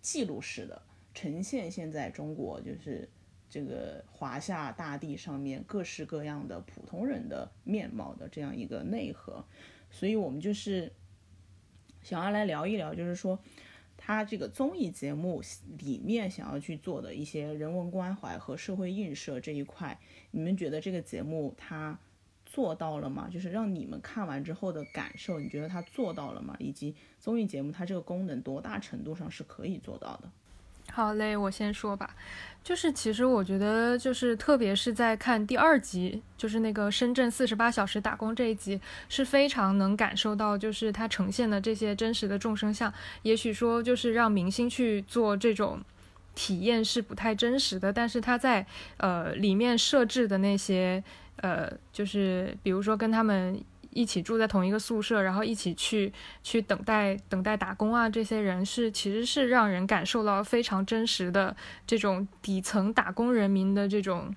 [0.00, 0.80] 记录式的
[1.12, 3.06] 呈现，现在中国就是
[3.50, 9.44] 这个华夏大地上面各式各样的普通人的面貌的这样一个内核，
[9.90, 10.90] 所以我们就是
[12.02, 13.38] 想要来聊一聊，就是说
[13.98, 15.42] 他这个综艺节目
[15.78, 20.00] 里面想要去做的一些人文关怀和社会映射这一块，
[20.30, 21.98] 你们觉得这个节目它？
[22.52, 23.28] 做到了吗？
[23.32, 26.54] 就是让你们看完之后的感受，你觉得他做到了吗？
[26.58, 30.28] 以及综艺节目它这个功能多大程度上是可以做到的？
[30.90, 32.14] 好嘞，我先说吧。
[32.62, 42.92] 就是其实我觉得，就是特别是在看第二集，就是那个深圳四十八小时打工这一集，是非常能感受到，就是它呈现的这些真实的众生相。
[43.22, 45.80] 也许说，就是让明星去做这种
[46.34, 48.66] 体验是不太真实的，但是他在
[48.98, 51.02] 呃里面设置的那些。
[51.42, 56.10] 呃，就是比如说跟他们一起住在同一个宿舍，然后一起去
[56.42, 61.54] 去等待等待打工啊，这些人是其实是让人感受到非常真实的
[61.86, 64.34] 这种底层打工人民的这种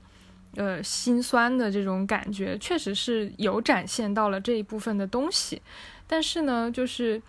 [0.56, 5.62] 呃心酸的这种感觉，确实是有展现到了这一部分的东西。
[6.08, 7.22] 但是呢，就是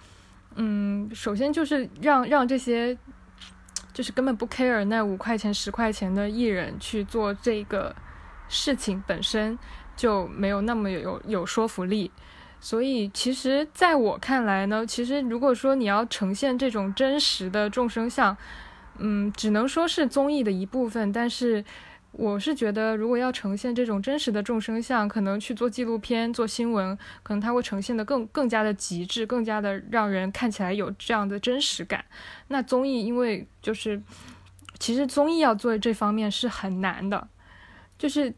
[0.56, 2.98] 嗯，首先就是让让这些
[3.92, 7.94] 就是根本不 care 那五块钱十块钱的艺人去做这个。
[8.48, 9.58] 事情本身
[9.96, 12.10] 就没有那么有有说服力，
[12.60, 18.36] 所以其实在我看来呢，其实如果说你要呈现这种真实的众生相，
[18.98, 21.12] 嗯，只能说是综艺的一部分。
[21.12, 21.64] 但是
[22.12, 32.04] 我是觉得，如果要呈现这种真实的众生相，可能去做纪录片、做新闻，可能它会呈现的更更加的极致，更加的让人看起来有这样的真实感。
[32.48, 34.02] 那综艺因为就是，
[34.78, 37.28] 其实综艺要做这方面是很难的。
[37.98, 38.32] 就是，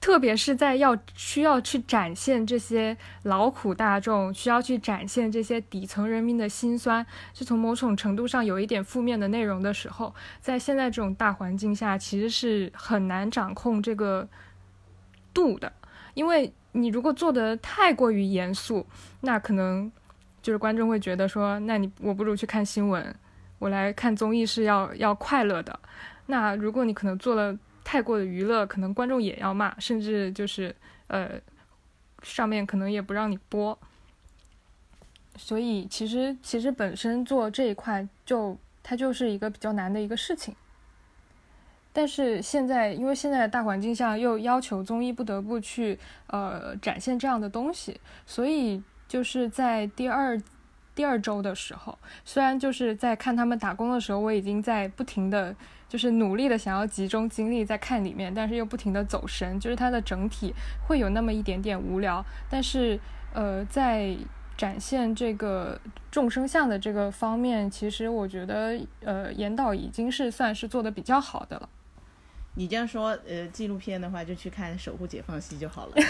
[0.00, 14.28] 特别是在要需要去展现这些劳苦大众，需要去展现这些底层人民的辛酸，是从某种程度上有一点负面的内容的时候，在现在这种大环境下，其实是很难掌控这个
[15.34, 15.72] 度的。
[16.14, 18.86] 因为你如果做的太过于严肃，
[19.20, 19.90] 那可能
[20.40, 23.14] 就是观众会觉得说，那你我不如去看新闻，
[23.58, 25.78] 我来看综艺是要要快乐的。
[26.26, 27.58] 那如果你可能做了。
[27.90, 31.40] 太过的娱乐，可能观众也要骂，甚至就是呃，
[32.22, 33.78] 上面可能也不让你播。
[35.38, 40.54] 所以其实其实本身做这一块就它就是一个比较难的一个事情。
[41.90, 50.38] 但是现在因为现在的大环境下又要求综艺不得不去呃展现这样的东西，所以就是在第二
[50.94, 55.56] 第二周的时候，虽然就是在看他们打工的时候，我已经在不停的。
[55.88, 60.54] 就是努力的想要集中精力在看里面，但是又不停的走神，就是它的整体
[60.86, 62.24] 会有那么一点点无聊。
[62.50, 63.00] 但是，
[63.32, 64.16] 呃，在
[64.56, 71.68] 展现这个众生相的这个方面，其实我觉得呃，严导已经是算是做的比较好的了。
[72.54, 75.94] 你这样说，呃，纪录片的话就去看《守护解放西》就好了，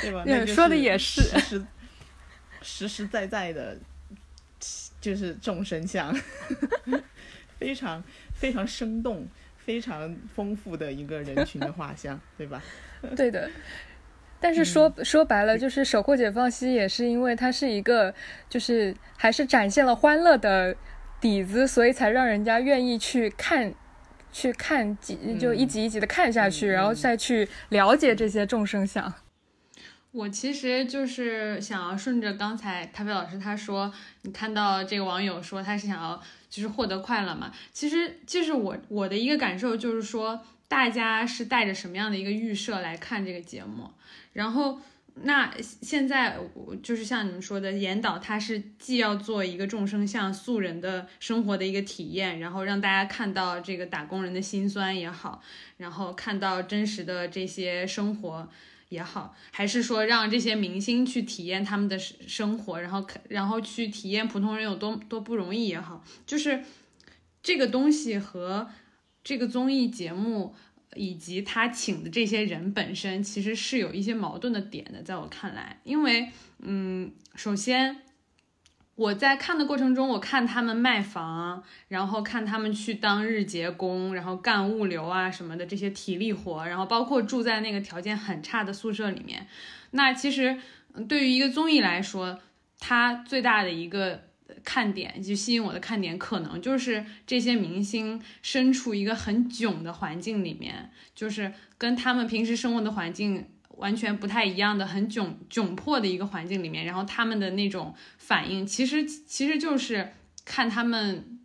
[0.00, 0.24] 对吧？
[0.24, 1.66] 那说的也是，实实
[2.62, 3.76] 实实在在的，
[5.00, 6.14] 就是众生相，
[7.58, 8.02] 非常
[8.34, 12.62] 非常生动、非常丰富的一个人群的画像，对吧？
[13.16, 13.50] 对的。
[14.38, 18.14] 但是说说白了，就是《守护解放西》也是因为它是一个，
[18.48, 20.76] 就是还是展现了欢乐的。
[21.20, 23.74] 底子，所以才让人家愿意去看，
[24.32, 29.12] 去看几就一集一集的看下去，然后再去了解这些众生相。
[30.12, 33.92] 我其实就是想要顺着刚才咖啡老师他说，
[34.22, 37.52] 你看到这个网友说他是想要就是获得快乐嘛？
[37.72, 43.90] 其实就是我我的一个感受就是说，大家是带着什么样的一个预设来看这个节目，
[44.32, 44.80] 然后。
[45.22, 55.42] 那现在我就是像你们说的，严导他是既要做一个众生相素人的生活的一个体验，然后让大家看到这个打工人的辛酸也好，
[55.76, 58.48] 然后看到真实的这些生活
[58.90, 66.62] 也好，还是说让这些明星去体验他们的生活，然后然后去体验普通人有多多不容易也好，就是
[67.42, 68.68] 这个东西和
[69.24, 70.54] 这个综艺节目。
[70.96, 77.96] 以及他请的这些人本身其实是有一些矛盾的点的，在我看来，因为，嗯，首先
[79.00, 89.46] 我在看的过程中，我看他们卖房，然后看他们去当日结工，然后干物流啊什么的这些体力活，然后包括住在那个条件很差的宿舍里面，
[89.92, 90.58] 那其实
[91.08, 92.38] 对于一个综艺来说，
[92.78, 94.24] 它最大的一个。
[94.64, 103.46] 看点就吸引我的看点，可能就是这些明星身处一个很囧的环境里面，就是跟他们平时生活的环境
[103.80, 110.12] 完全不太一样的很窘窘迫的一个环境里面，然后他们的那种反应，其实其实就是
[110.44, 111.40] 看他们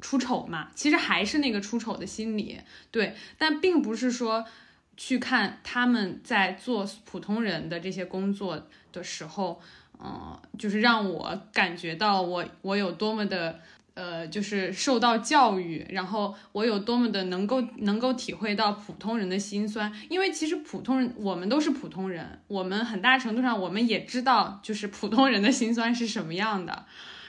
[0.00, 4.44] 出丑嘛，其实还是那个出丑的心理，对，但并不是说
[4.96, 9.60] 去看他们在做普通人的这些工作的时候。
[10.04, 13.60] 嗯，就是让我感觉到我我有多么的
[13.94, 26.86] 呃，就是受到教育，然后我有多么的能够能够体会到普通人的心酸，因为其实普通人我们都是普通人，我们很大程度上我们也知道就是普通人的心酸是什么样的，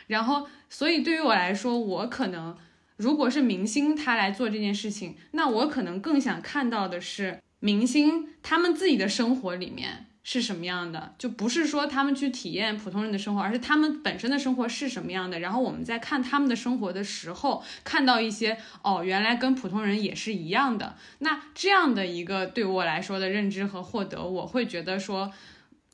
[0.07, 2.55] 然后所以对于我来说，我可能
[2.95, 10.05] 如果是明星他来做这件事情，那我可能更想看到的是明星他们自己的生活里面。
[10.25, 11.13] 是什么样的？
[11.17, 15.39] 就不是说他们去体验普通人的生活，而是他们本身的生活是什么样的。
[15.41, 20.95] 然后我们在看他们的生活的时候，看到一些哦，原来跟普通人也是一样的。
[21.19, 25.29] 那这样的一个对我来说的认知和获得，我会觉得说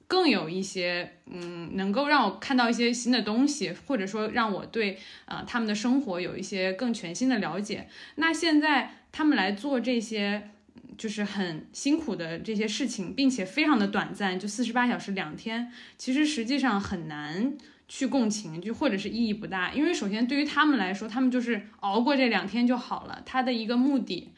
[0.05, 7.89] 更有一些嗯，能够让我看到一些新的东西，或者说让我对啊他们的生活有一些更全新的了解。
[8.15, 10.51] 那现在他们来做这些。
[10.99, 17.57] 就是很辛苦的这些事情，并且非常的短暂，就四十八小时两天，其实实际上很难
[17.87, 19.71] 去共情，就或者是意义不大。
[19.71, 23.23] 因为首先对于他们来说，他们就是熬过这两天就好了。
[23.25, 24.33] 他的一个目的，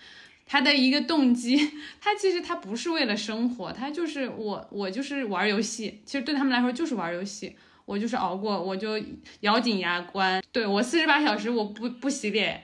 [0.45, 6.00] 他的一个动机，他其实他不是为了生活，他就是我我就是玩游戏。
[6.06, 9.04] 其实对他们来说就是玩游戏，我就是熬过，我就
[9.39, 10.43] 咬紧牙关。
[10.52, 12.63] 对我四十八小时我不不洗脸，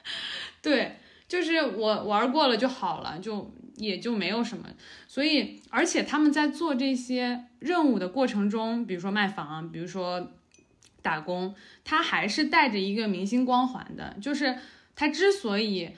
[0.62, 0.96] 对。
[1.28, 4.68] 就是我玩过了就好了，就也就没有什么。
[5.08, 10.32] 所以，而且他们在做这些任务的过程中，比如说卖房，比如说
[11.02, 14.16] 打工，他还是带着一个明星光环的。
[14.20, 14.56] 就是
[14.94, 15.90] 他之所以，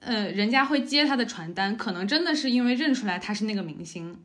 [0.00, 4.18] 呃，人家会接他的传单，可能真的是因为认出来他是那个明星。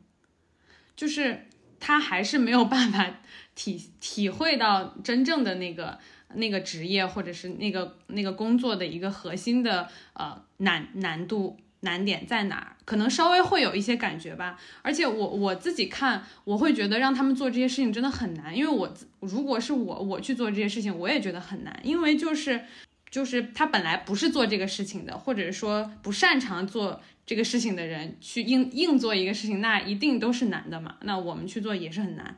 [0.96, 1.46] 就是
[1.78, 3.20] 他还是没有办法
[3.54, 5.98] 体体会到真正的那个。
[6.34, 12.76] 那个职业或者是那个那个工作的一个核心的呃难难度难点在哪儿？
[12.84, 14.58] 可能稍微会有一些感觉吧。
[14.82, 18.56] 而且我我自己看，我会觉得让他们做这些事情真的很难。
[18.56, 21.78] 因为我如果是我我去做这些事情，我也觉得很难。
[21.82, 22.64] 因为就是
[23.10, 30.96] 就是他本来不是做这个事情的，或者说不擅长做这个事情的人去硬硬做一个事情，那一定都是难的嘛。
[31.02, 32.36] 那我们去做也是很难。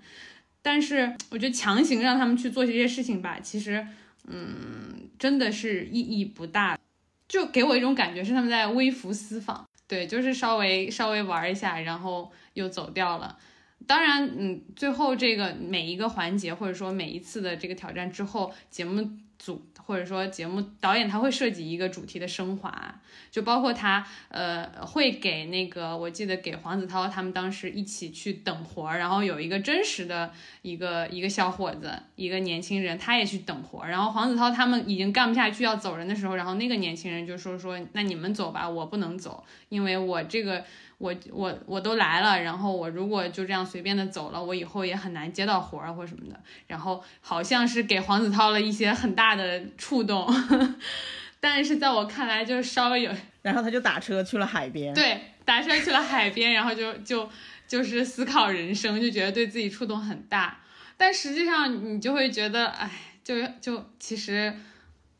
[0.70, 3.86] 但是我觉得强行让他们去做这些事情吧，其实，
[4.26, 6.78] 嗯，真的是意义不大，
[7.26, 13.38] 就给我一种感觉是他们在微服私访，对，就是稍微稍微玩一下，然后又走掉了。
[13.86, 30.30] 当然，嗯，最后这个每一个环节或者说每一次的这个挑战之后，节目组或者说节目导演他会设计一个主题的升华，就包括他呃会给那个我记得给黄子韬他们当时一起去等活儿，然后有一个真实的
[30.60, 40.62] 一个一个小伙子，一个年轻人，他也去等活儿，然后黄子韬他们已经干不下去要走人的时候，然后那个年轻人就说说那你们走吧，我不能走，因为我这个。
[40.98, 46.38] 我我我都来了，然后我如果就这样随便的走了，我以后也很难接到活儿或什么的。
[46.66, 50.28] 然后好像是给黄子韬了一些很大的触动，
[51.38, 53.12] 但是在我看来就稍微有。
[53.42, 54.92] 然后他就打车去了海边。
[54.92, 57.30] 对，打车去了海边，然后就就
[57.68, 60.58] 就是思考人生，就觉得对自己触动很大。
[60.96, 62.90] 但实际上你就会觉得，哎，
[63.22, 64.52] 就就其实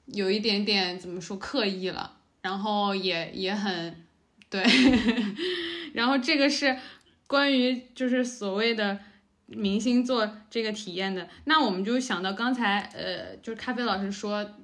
[0.07, 4.05] 有一点点怎么说刻意了，然后也也很。
[4.51, 4.63] 对，
[5.95, 6.77] 然后这个是
[7.27, 8.99] 关于就是所谓的
[9.47, 14.57] 明星做这个体验的，那我们就想到刚才呃，就是咖啡老师说，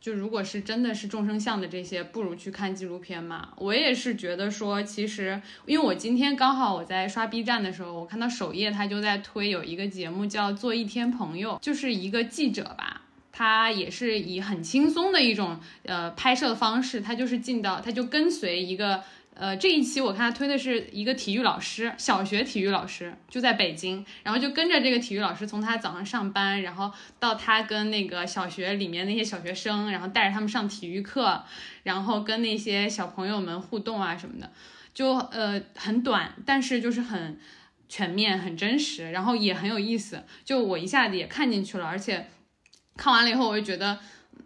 [0.00, 3.52] 就如果是真的是众生相的这些，不如去看纪录片嘛。
[3.56, 13.02] 我也是觉得说，其实因为我今天刚好我在刷 B 站的时候，我看到首页他就在推有一个节目叫做一天朋友，就是一个记者吧。
[13.38, 19.00] 他也是以很轻松的一种呃拍摄的方式，他就是进到，他就跟随一个
[19.34, 31.44] 呃这一期我看他推的是一个体育老师，小学体育老师就在北京，然后就跟着这个体育老师从他早上上班，然后到他跟那个小学里面那些小学生，然后带着他们上体育课，
[31.84, 34.50] 然后跟那些小朋友们互动啊什么的，
[34.92, 37.38] 就呃很短，但是就是很
[37.88, 42.26] 全面、很真实，然后也很有意思，就我一下子也看进去了，而且。
[42.98, 43.98] 看完了以后，我就觉得，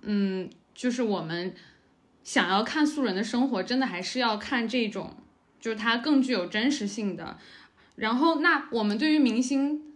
[0.03, 1.53] 嗯，就是我们
[2.23, 5.17] 想要看素人的生活，真的还是要看这种，
[5.59, 7.39] 就是它更具有真实性的。
[7.97, 9.95] 然后，那我们对于明星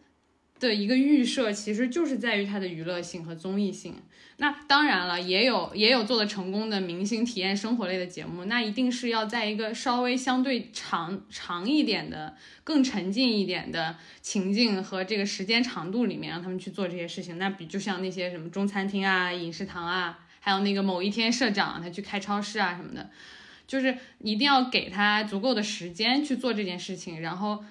[0.59, 3.95] 的一个预设，其实就是在于它的娱乐性和综艺性。
[4.39, 17.39] 那当然了，也有也有做的成功的明星体验生活类的节目，那一定是要在一个稍微相对长长一点的、更沉浸一点的情境和这个时间长度里面，让他们去做这些事情。
[17.39, 23.09] 那比就像那些什么中餐厅啊、饮食堂啊，还有那个某一天社长他去开超市啊什么的，
[23.67, 27.65] 就是一定要给他足够的时间去做这件事情，然后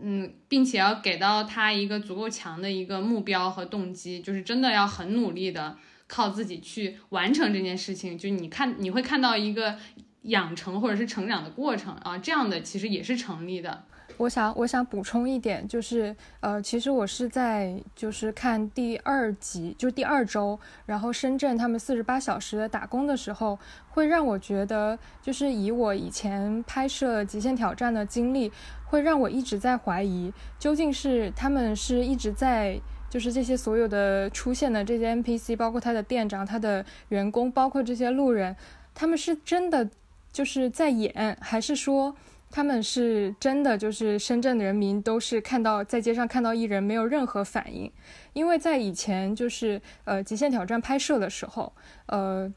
[0.00, 5.76] 嗯，并且要给到他一个足够强的一个目标和动机，就是真的要很努力的。
[6.06, 9.76] 靠自己去完成这件事情，就你看你会看到一个
[10.22, 13.84] 养成或者是成长的过程啊，这样的其实也是成立的。
[14.18, 28.52] 我想我想补充一点，就是呃，其实我是在就是看第二集，就第二周，然后深圳他们四十八小时的打工的时候，会让我觉得，就是以我以前拍摄极限挑战的经历，
[28.84, 32.80] 会让我一直在怀疑，究竟是他们是一直在。
[33.14, 38.56] 就是这些所有的出现的这些 NPC，包括他的店长、他的员工，包括这些路人，
[38.92, 39.88] 他们是真的
[40.32, 42.16] 就是在演，还是说
[42.50, 47.88] 他们是真的就是深圳的人民都是看到在街上看到艺人没有任何反应？
[48.32, 51.72] 因为在以前就是呃极限挑战拍摄的时候，
[52.06, 52.52] 呃，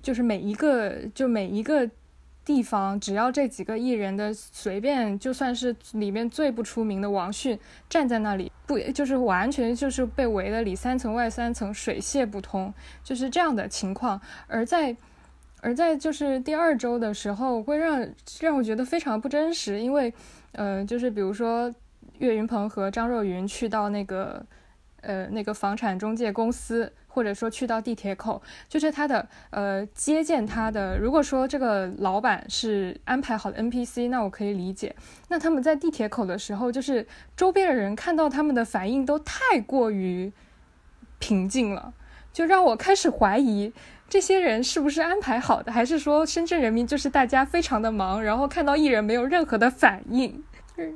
[0.00, 1.90] 就是每一个就每一个。
[2.52, 7.56] 地方只要这几个艺人的随便，就算是里面最不出名的王迅
[7.88, 12.74] 站在那里，不就是完全就是被围的里三层外三层，水泄不通，
[13.04, 14.20] 就是这样的情况。
[14.48, 14.96] 而在
[15.60, 18.04] 而在就是第二周的时候，会让
[18.40, 20.12] 让我觉得非常不真实，因为
[20.50, 21.72] 呃，就是比如说
[22.18, 24.44] 岳云鹏和张若昀去到那个
[25.02, 26.92] 呃那个房产中介公司。
[27.12, 30.96] 或者说去到地铁口，就是他的呃接见他的。
[30.96, 34.94] 如果说这个老板是安排好的 NPC，那我可以理解。
[35.28, 37.06] 那他们在地铁口的时候，就是
[37.36, 40.32] 周边的人看到他们的反应都太过于
[41.18, 41.92] 平静了，
[42.32, 43.72] 就让我开始怀疑
[44.08, 50.42] 这些人是不是安排好的，还是说深圳人民就是大家非常的忙，然后看到艺人没有任何的反应。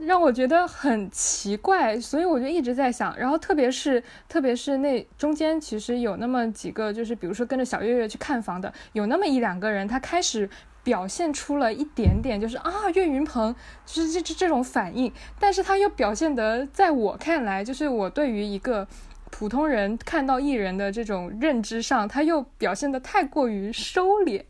[0.06, 10.48] 让我觉得很奇怪，所以我就一直在想，然后特别是特别是那中间其实有那么几个，就是比如说跟着小月月去看房的，有那么一两个人，他开始
[10.82, 13.54] 表现出了一点点，就是啊岳云鹏，
[13.84, 18.88] 就是这这这种反应，但是他又表现得，在我看来，就是我对于一个
[19.30, 24.44] 普通人看到艺人的这种认知上，他又表现得太过于收敛，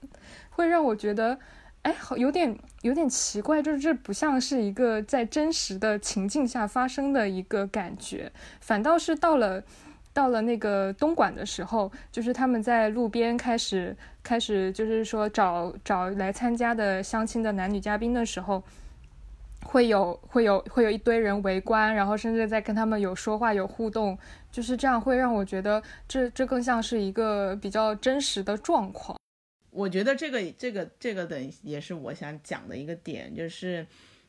[0.50, 1.38] 会让我觉得。
[1.84, 9.62] 哎，好，有点有点奇怪，就是这不像是一个在真实的情境下发生的一个感觉，反倒是到了
[10.14, 18.62] 到了那个东莞的时候，就是他们在路边开始开始，就是说找找来参加的相亲的男女嘉宾的时候，
[19.66, 24.16] 会有会有会有一堆人围观，然后甚至在跟他们有说话有互动，
[24.50, 29.18] 就是这样会让我觉得这这更像是一个比较真实的状况。
[29.74, 33.84] 我觉得这个这个这个的也是我想讲的一个点，就是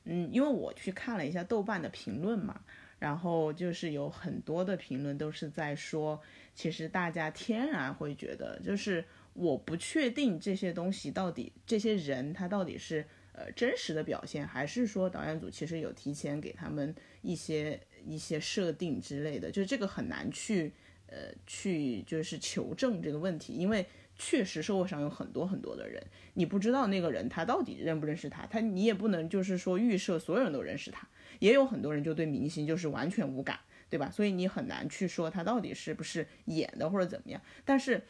[0.05, 2.59] 嗯，因为我去看了一下豆瓣的评论嘛，
[2.97, 6.19] 然后就是有很多的评论都是在说，
[6.55, 13.05] 其实大家天然会觉得，就是我不确定这些东西到底这些人他到底是。
[13.37, 17.77] 呃，真实的表现，还是说导演组其实有提前给他们一些
[18.07, 20.71] 一些设定之类的，就是这个很难去
[21.07, 23.85] 呃去就是求证这个问题，因为
[24.15, 26.01] 确实社会上有很多很多的人，
[26.33, 31.07] 你不知道那个人他到底认不认识他，他你也不能就是说预设所有人都认识他，
[31.39, 33.59] 也有很多人就对明星就是完全无感，
[33.89, 34.09] 对吧？
[34.09, 38.03] 所以你很难去说他到底是不是演的或者怎么样，但是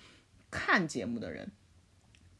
[0.51, 1.51] 看节目的人。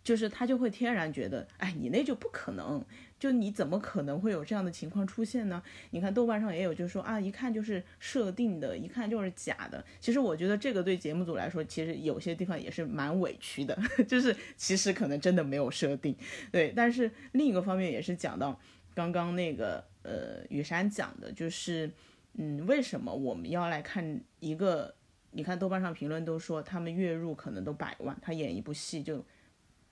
[0.04, 2.86] 就是他就会天然觉得，哎，你那就不可能，
[3.18, 5.64] 就你怎么可能会有这样的情况出现呢？
[5.92, 9.84] 你看豆瓣上也有，就是说啊，一看就是设定的，一看就是假的。
[10.00, 16.16] 其实我觉得这个对节目组来说，其实有些地方也是蛮委屈的， 就是其实可能真的没有设定，
[16.52, 16.74] 对。
[16.76, 18.60] 但是另一个方面也是讲到
[18.94, 21.90] 刚刚那个呃雨山讲的，就是
[22.34, 24.94] 嗯，为什么我们要来看一个？
[25.32, 29.26] 你看豆瓣上评论都说他们月入可能都百万，他演一部戏就。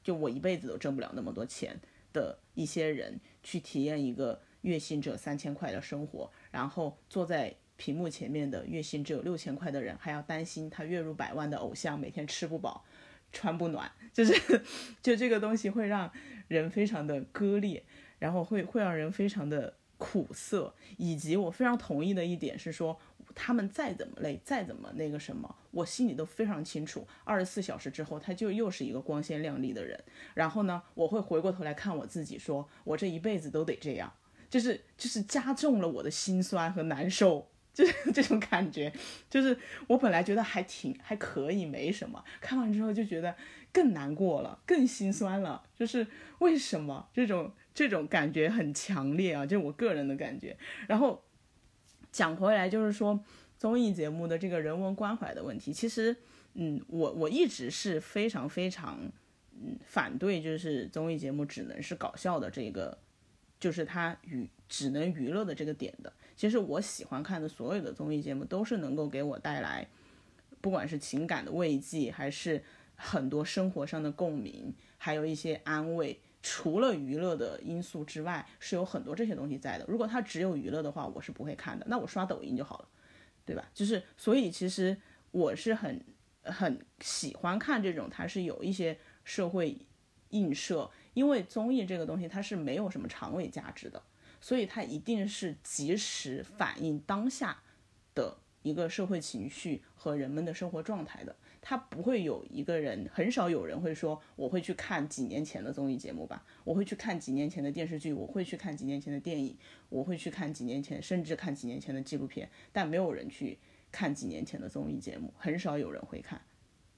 [0.03, 1.80] 就我一辈子都挣不了那么多钱
[2.14, 12.86] 的一些人，去体验一个月薪只有三千块的生活，然后坐在屏幕前面的月薪只有六千块的人，还要担心他月入百万的偶像每天吃不饱、
[13.32, 14.61] 穿不暖，就是
[15.01, 16.09] 就这个东西会让
[16.47, 17.84] 人非常的割裂，
[18.20, 22.97] 然后会会让人非常的苦涩，以及我非常同意的一点是说。
[23.36, 27.07] 他们再怎么累，再怎么那个什么，我心里都非常清楚。
[27.23, 29.99] 二十四小时之后，他就又是一个光鲜亮丽的人。
[30.34, 34.13] 然后呢，我会回过头来看我自己，说我这一辈子都得这样，
[34.49, 38.93] 就是就是加重了我的心酸和难受，就是 这种感觉。
[39.29, 39.57] 就是
[39.88, 43.36] 我本来觉得还挺还可以，没什么，看完之后就觉得
[43.71, 45.63] 更难过了，更心酸了。
[45.75, 46.05] 就是
[46.39, 49.45] 为什么这种这种感觉很强烈啊？
[49.45, 50.55] 就我个人的感觉。
[50.88, 51.23] 然后。
[52.14, 53.20] 讲回来就是说，
[53.57, 56.16] 综艺节目的这个人文关怀的问题，其实，
[56.53, 58.99] 嗯，我我一直是非常非常，
[59.51, 62.95] 嗯，反对就是综艺节目只能是搞笑的这个，
[63.59, 66.14] 就是它娱只能娱乐的这个点的。
[66.36, 69.88] 其实我喜欢看的所有的综艺节目都是能够给我带来，
[70.61, 72.64] 不管是情感的慰藉，还是
[72.95, 76.20] 很多生活上的共鸣，还有一些安慰。
[76.43, 79.85] 除了娱乐的因素之外，是有很多这些东西在的。
[79.87, 81.85] 如果它只有娱乐的话，我是不会看的。
[81.89, 82.87] 那我刷抖音就好了，
[83.45, 83.65] 对吧？
[83.73, 84.97] 就是，所以其实
[85.31, 86.03] 我是很
[86.43, 89.77] 很喜欢看这种，它是有一些社会
[90.31, 90.91] 映射。
[91.13, 94.03] 因为综艺这个东西它是没有什么长尾价值的，
[94.41, 97.61] 所以它一定是及时反映当下
[98.13, 101.35] 的一个社会情绪和人们的生活状态的。
[101.66, 109.57] 他不会有一个人，很少有人会说我会去看几年前的综艺节目吧，我会去看几年前的电视剧，我会去看几年前的电影，
[109.88, 113.57] 我会去看几年前，甚至看几年前的纪录片，但没有人去
[113.93, 116.41] 看几年前的综艺节目，很少有人会看。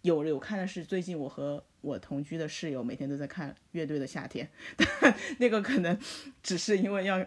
[0.02, 5.96] 有有看的是最近我和我同居的室友每天都在看乐队的夏天，但 那个可能
[6.42, 7.24] 只是因为要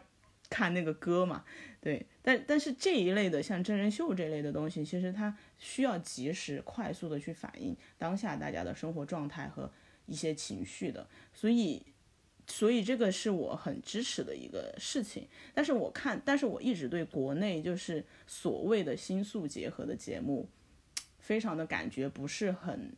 [0.51, 1.45] 看那个歌嘛。
[1.81, 9.71] 对，但但是这一类的像真人秀这类的东西，其实它需要及时、快速的去反映当下大家的生活状态和
[10.07, 11.83] 一些情绪的，所以，
[12.47, 15.29] 所以这个是我很支持的一个事情。
[15.53, 20.49] 但是我看，但是我一直对国内就是所谓的新素结合的节目，
[21.19, 22.97] 非常的感觉不是很，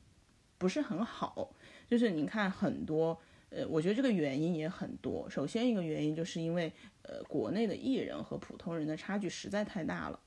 [0.59, 1.55] 不是很好。
[1.89, 3.21] 就是你看很多。
[3.53, 5.29] 呃，我觉得这个原因也很多。
[5.29, 10.21] 首先一个原因就是因为，呃，国内的艺人和普通人的差距实在太大了。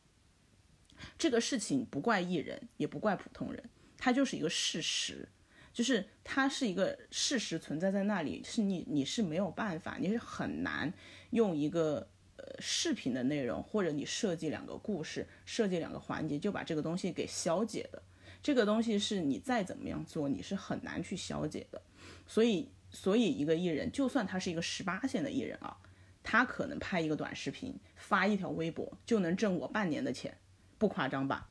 [1.17, 3.63] 这个事情不怪艺人，也不怪普通人，
[3.97, 5.27] 它就是一个事实，
[5.73, 10.91] 就是它是一个事实存在在那里，是你你是没有办法，你是很难
[11.31, 18.01] 用一个呃视频的内容，或者你设计两个故事，设计两个环节就把这个东西给消解的。
[18.41, 21.81] 这个东西是你再怎么样做，你是很难去消解的，
[22.27, 22.69] 所以。
[22.95, 25.75] 所以，一个艺人，就算他是一个十八线的艺人啊，
[26.21, 30.37] 他可能拍一个短视频，发一条微博，就能挣我半年的钱，
[30.83, 31.49] 不夸张吧？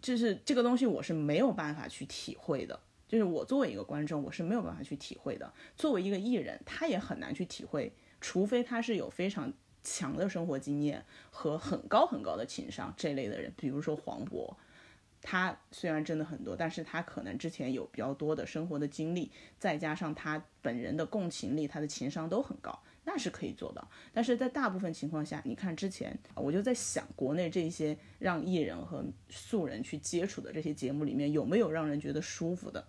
[0.00, 2.80] 就是这个东西，我是没有办法去体会的。
[3.06, 5.52] 就是我作为一个观众，我是没有办法去体会的。
[5.76, 9.52] 作为一个艺人，他也很难去体会，除非他是有非常
[9.84, 14.52] 强的生活经验和很高很高的情商这类的人，比如说黄渤。
[15.20, 19.30] 他虽然挣的很多，但是他可能之前有比较多的生活的经历，
[19.60, 22.82] 再加上他本人的共情力，他的情商都很高。
[23.04, 23.90] 那是可以做到。
[24.12, 32.86] 但是在大部分情况下，你看之前我就在想，国内这些让艺人和素人去接触的这些节目里面，有没有让人觉得舒服的？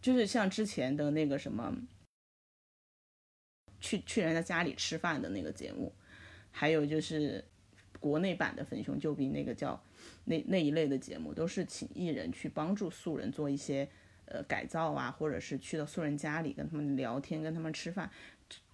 [0.00, 1.74] 就是像之前的那个什么，
[3.80, 5.92] 去去人家家里吃饭的那个节目，
[6.50, 7.44] 还有就是
[7.98, 9.82] 国内版的《粉熊救兵》那个叫
[10.24, 13.88] 那那一类的节目，都是请艺人去帮助素人做一些
[14.26, 18.08] 呃改造啊，或者是去到素人家里跟他们聊天、跟他们吃饭，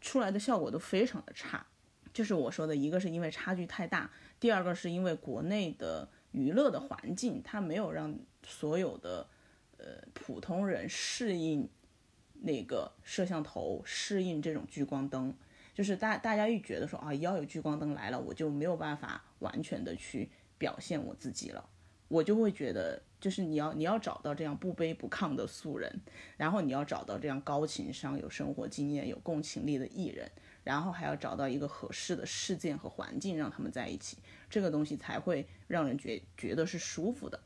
[0.00, 1.66] 出来的效果都非常的差。
[2.12, 9.26] 就是我说的一个是因为差距太大，第二个是因为国内的娱乐的环境，它没有让所有的。
[9.76, 11.68] 呃，普通人适应
[12.40, 15.34] 那个摄像头，适应这种聚光灯，
[15.74, 21.68] 就是大大家一觉得说啊，要有聚光灯来了，我就没有办法完全的去表现我自己了，
[22.08, 25.90] 我就会觉得，就是你要你要找到这样不卑不亢的素人，
[26.36, 30.30] 然后你要找到这样高情商、有生活经验、有共情力的艺人，
[30.62, 34.18] 然后还要找到一个合适的事件和环境让他们在一起，
[34.50, 37.40] 这个东西才会让人觉觉得是舒服的。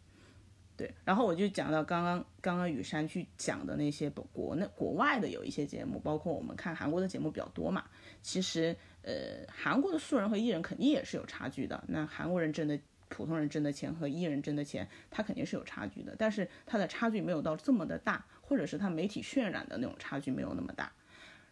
[0.77, 7.85] 对，然后我就讲到刚刚刚刚雨山去讲的那些国内国外的有一些节目，包括我们看韩国的节目比较多嘛。
[8.21, 11.85] 其实，呃，韩国的素人和艺人肯定也是有差距的。
[11.87, 12.77] 那韩国人挣的
[13.09, 16.15] 普通人挣的钱和艺人挣的钱，他肯定是有差距的。
[16.19, 20.93] 但是他的差距没有到这么的大，或者是他媒体渲染的那种差距没有那么大。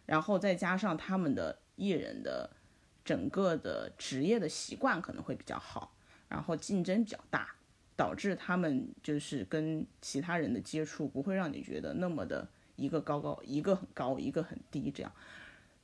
[0.05, 2.49] 然后再加上他们的艺人的
[3.03, 5.93] 整个的职业的习惯可能会比较好，
[6.29, 7.53] 然后竞争比较大。
[7.95, 15.11] 导致他们就是跟其他人的接触不会让你觉得那么的一个高高一个很高一个很低这样，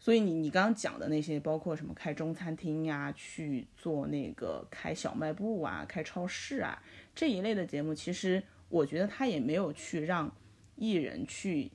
[0.04, 6.84] 所以你你刚刚讲的那些包括什么开中餐厅呀，去做那个开小卖部啊，开超市啊
[7.16, 10.30] 这一类的节目，其实我觉得他也没有去让
[10.76, 11.72] 艺人去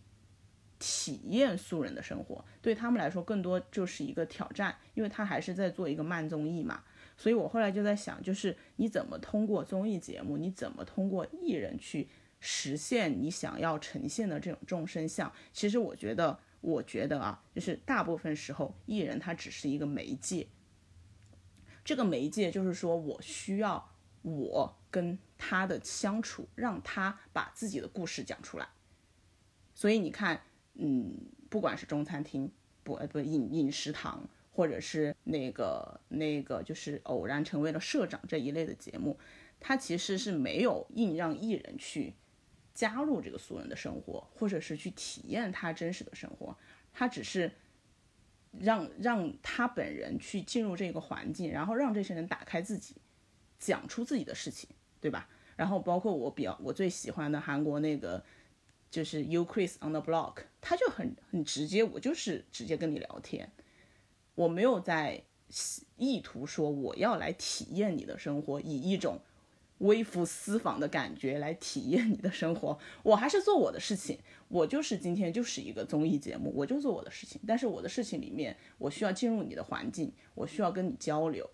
[0.78, 6.82] 体验素人的生活，对他们来说更多就是一个挑战，因为他还是在做一个慢综艺嘛。
[7.16, 12.06] 所以我后来就在想，就是你怎么通过综艺节目，你怎么通过艺人去
[12.40, 15.32] 实现你想要呈现的这种众生相？
[15.50, 20.46] 其实我觉得，我觉得啊，就是大部分时候艺人他只是一个媒介。
[21.84, 23.92] 这个媒介就是说我需要
[24.22, 28.68] 我跟他的相处，让他把自己的故事讲出来。
[29.74, 30.42] 所以你看，
[30.74, 31.16] 嗯，
[31.48, 32.50] 不管是中餐厅，
[32.82, 34.28] 不呃不饮饮食堂。
[34.50, 39.16] 或者是那个那个就是偶然成为了社长这一类的节目，
[39.60, 42.14] 它其实是没有硬让艺人去
[42.78, 46.56] 加入这个素人的生活，或者是去体验他真实的生活，
[46.92, 47.50] 他只是
[48.52, 52.94] 让让他本人去进入这个环境，然后让这些人打开自己，
[53.58, 54.70] 讲出自己的事情，
[55.00, 55.28] 对吧？
[55.56, 58.24] 然后包括我比较我最喜欢的韩国那个
[58.92, 63.50] 就是 You Chris on the Block，他就很很直接，我就是直接跟你聊天。
[64.36, 65.24] 我没有在
[65.96, 69.18] 意图说我要来体验你的生活，以一种
[69.78, 72.78] 微服私访的感觉来体验你的生活。
[73.02, 74.18] 我还是做我的事情，
[74.48, 77.40] 我就是今天就是一个综艺节目，我就做我的事情。
[77.46, 81.48] 但是我的事情里面，我需要进入你的环境，我需要跟你交流，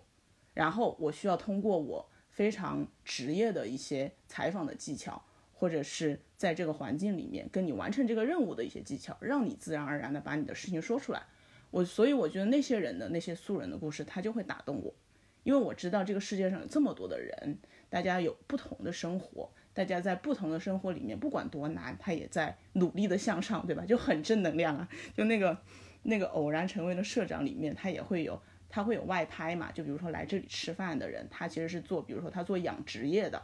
[0.52, 5.22] 然后我需要通过我非常职业的一些采访的技巧，
[5.52, 11.22] 或者是在这个环境里面跟你完成这个任务的一些技巧，让你自然而然的把你的事情说出来。
[11.70, 14.94] 我所以我觉得那些人的那些素人的故事，他就会打动我，
[15.42, 17.58] 因为我知道这个世界上有这么多的人，
[17.90, 23.84] 大家有不同的生活，大家在不同的生活里面，不管多难，他也在努力的向上，对吧？
[23.84, 24.88] 就很正能量啊。
[25.16, 25.56] 就那个
[26.02, 33.40] 那个偶然成为了社长里面，他也会有他会有外拍嘛，就比如说来这里吃饭的人，他其实是做，比如说他做养殖业的，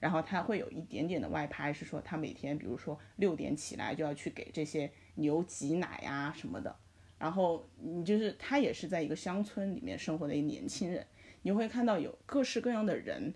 [0.00, 6.76] 然后他会有一点点的外拍，是说他每天比如说六点起来就要去给这些牛挤奶呀什么的。
[7.18, 11.06] 然后你就是他也是在一个乡村里面生活的一年轻人，
[11.42, 13.32] 你会看到有各式各样的人。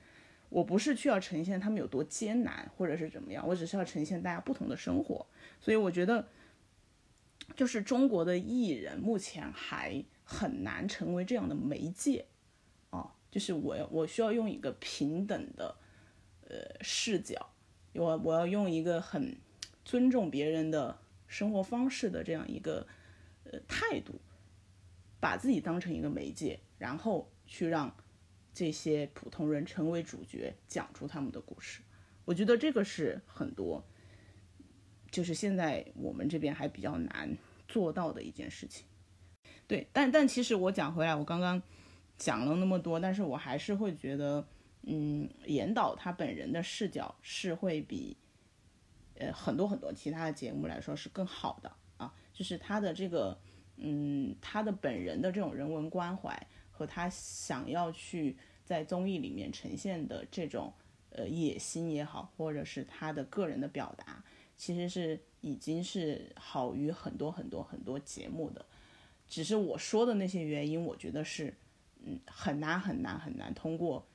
[0.49, 5.27] 我不是去要呈现他们有多艰难或者是怎么样，我只是要呈现大家不同的生活。
[5.61, 6.27] 所以我觉得，
[7.55, 12.25] 就是中国的艺人目前还很难成为这样的媒介。
[12.91, 15.77] 哦，就是我我需要用一个平等的
[16.49, 17.51] 呃视角，
[17.93, 19.37] 我我要用一个很
[19.85, 22.87] 尊重别人的生活方式的这样一个。
[23.51, 24.21] 呃，态度，
[25.19, 27.97] 把自己当成一个媒介，然后去让
[28.59, 31.81] 这些普通人成为主角，讲出他们的故事。
[32.25, 33.85] 我觉得这个是很多，
[35.13, 37.39] 就是现在我们这边还比较难
[37.69, 38.85] 做到的一件事情。
[39.69, 41.63] 对，但但其实我讲回来，我刚刚
[42.17, 44.45] 讲了那么多，但是我还是会觉得，
[44.83, 48.17] 嗯，严导他本人的视角是会比
[49.19, 52.13] 呃很多很多其他的节目来说是更好的啊。
[52.33, 53.39] 就是他的这个，
[53.77, 58.37] 嗯，他的本人的这种人文关怀和他想要去
[58.69, 60.71] 在综艺里面呈现的这种
[61.09, 64.23] 呃野心也好，或者是他的个人的表达，
[64.59, 68.67] 其实是已经是好于很多很多很多节目的。
[69.27, 71.55] 只是我说的那些原因，我觉得是
[72.05, 74.07] 嗯很难很难很难通过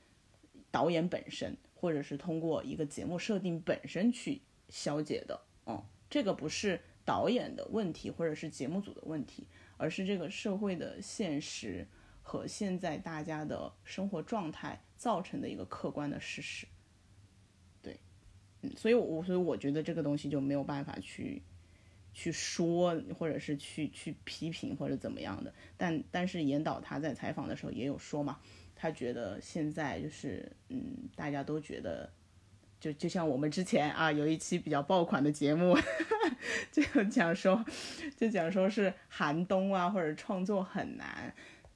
[0.69, 5.41] 导演本身，或者是通过一个节目设定本身去消解的。
[5.63, 9.47] 哦，这个不是导演的问题，或者是节目组的问题，
[9.77, 11.87] 而是这个社会的现实
[12.23, 16.65] 和现在大家的生活状态造成的一个客观的事实。
[17.83, 17.99] 对，
[18.63, 21.43] 嗯，所以我所以我觉得这个东西就没有办法去
[22.13, 25.53] 去说，或者是去去批评或者怎么样的。
[25.77, 28.39] 但但是严导他在采访的时候也有说嘛，
[28.73, 32.11] 他觉得现在就是嗯，大家都觉得。
[32.79, 35.73] 就就像我们之前啊，有一期比较爆款的节目，
[36.69, 37.63] 就讲说，
[38.17, 41.33] 就讲说是寒冬啊，或者创作很难，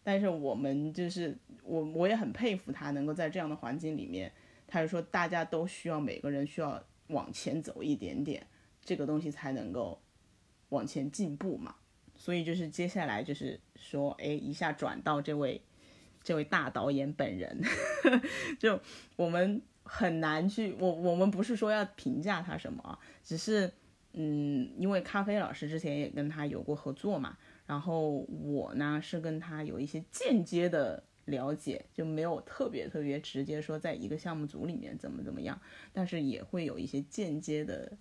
[0.08, 4.32] 但是我们就是我我也很佩服他能够在这样的环境里面，
[4.66, 8.47] 他就说大家都需要每个人需要往前走一点点，
[8.82, 10.01] 这个东西才能够
[10.70, 11.76] 往前进步嘛。
[12.16, 15.62] 所以就是接下来就是说，哎，一下转到这位
[16.24, 17.62] 这位大导演本人，
[18.58, 18.80] 就
[19.18, 19.62] 我们。
[19.89, 23.72] 很难去，我我们不是说要评价他什么，只是，
[24.12, 27.38] 嗯，因为咖啡老师之前也跟他有过合作嘛，
[27.68, 35.61] 然后我呢是跟他有一些间接的了解，就没有特别特别直接说在一个项目组里面怎么怎么样，
[35.93, 37.91] 但是也会有一些间接的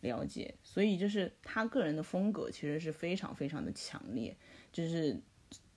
[0.00, 4.34] 了解，所以就是他个人的风格其实是非常非常的强烈，
[4.72, 5.20] 就是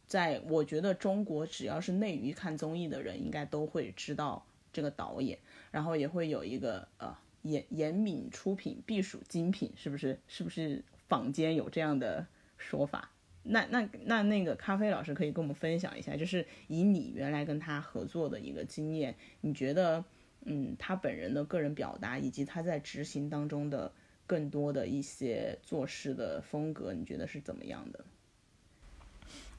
[0.08, 5.38] 在我觉得中国只要是内娱看综艺的人，应该都会知道这个导演。
[5.72, 10.20] 然后也会有一个呃严严敏出品必属精品，是不是？
[10.28, 12.26] 是不是坊间有这样的
[12.58, 13.12] 说法？
[13.44, 20.04] 那那那那个咖啡老师可以跟我们分享一下，就是以你原来跟他合作的一个经验，你觉得
[20.46, 23.92] 嗯他本人的个人表达以及他在执行当中的
[24.28, 28.06] 更多的一些做事的风格，你觉得是怎么样的？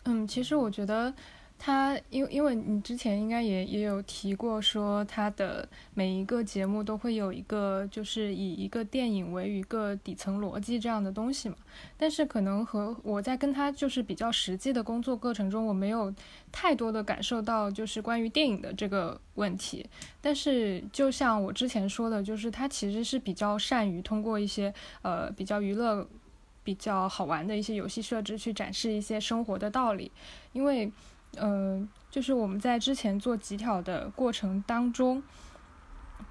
[0.05, 1.15] 嗯，其实我觉得。
[1.63, 11.57] 他因为因为你之前应该也也有提过，说他的每一个节目都会有一个，就是以一个电影为一个底层逻辑这样的东西嘛。
[11.99, 16.11] 但是可能和我在跟他就是比较实际的工作过程中，我没有
[16.51, 19.85] 太多的感受到就是关于电影的这个问题。
[20.23, 26.09] 但是就像我之前说的，就是他其实是比较善于通过一些呃比较娱乐、
[26.65, 30.11] 比较好玩的一些游戏设置去展示一些生活的道理，
[30.55, 30.91] 因为。
[31.37, 35.23] 嗯，就是我们在之前做集挑的过程当中，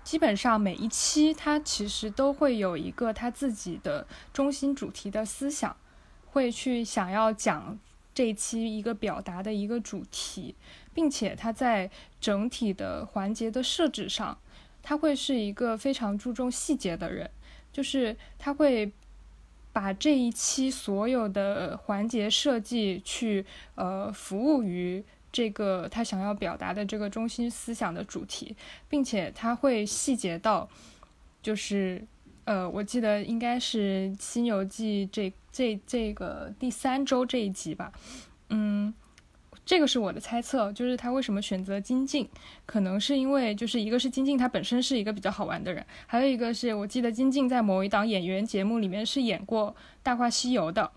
[0.04, 5.76] 基本上每一期它其实都会有一个它自己的中心主题的思想，
[6.26, 7.80] 会去想要讲
[8.14, 10.54] 这一期一个表达的一个主题，
[10.94, 11.90] 并且它在
[12.20, 14.38] 整体的环节的设置上，
[14.84, 17.32] 他会是一个非常注重细节的人，
[17.72, 18.92] 就是他会。
[19.80, 25.02] 把这一期所有的环节设计去呃服务于
[25.32, 28.54] 这个他想要表达的这个中心思想的主题，
[28.90, 30.68] 并且他会细节到，
[31.42, 32.06] 就是
[32.44, 37.94] 呃我记得应该是《西游记》这这这个第三周这一集吧，
[38.50, 38.94] 嗯。
[39.70, 42.28] 这个是我的猜测，就是他为什么选择金靖，
[42.66, 49.68] 可能是因为就是一个是金靖他本身是一个比较好玩的人，还有一个是我记得金靖在某一档演员节目里面是演过
[50.02, 50.90] 《大话西游》的，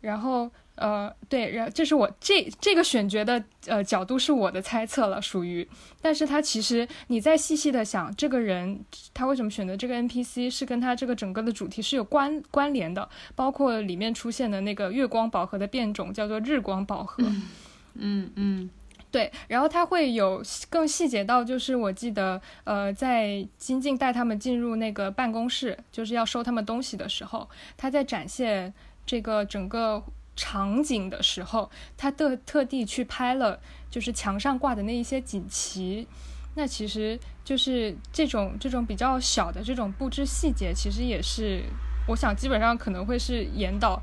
[0.00, 5.68] 然后呃对，然这是我这这个选角的呃角度是我的猜测了，属于，
[6.00, 8.78] 但是他其实你再细细的想，这个人
[9.12, 17.16] 他为什么选择这个 NPC 是跟他这个整个的主题是有关关联的，包括里面出现的那个月光宝盒的变种叫做日光宝盒。
[17.26, 17.42] 嗯
[17.94, 18.70] 嗯嗯，
[19.10, 28.74] 对，然后他会有更细节到，就是我记得，呃，在金靖带他们进入那个办公室，就是要收他们东西的时候，他在展现
[29.06, 30.02] 这个整个
[30.34, 36.08] 场景的时候，他特特地去拍了，就是墙上挂的那一些锦旗，
[36.56, 41.62] 那其实就是这种这种比较小的这种布置细节，其实也是，
[42.08, 44.02] 我想基本上可能会是引导。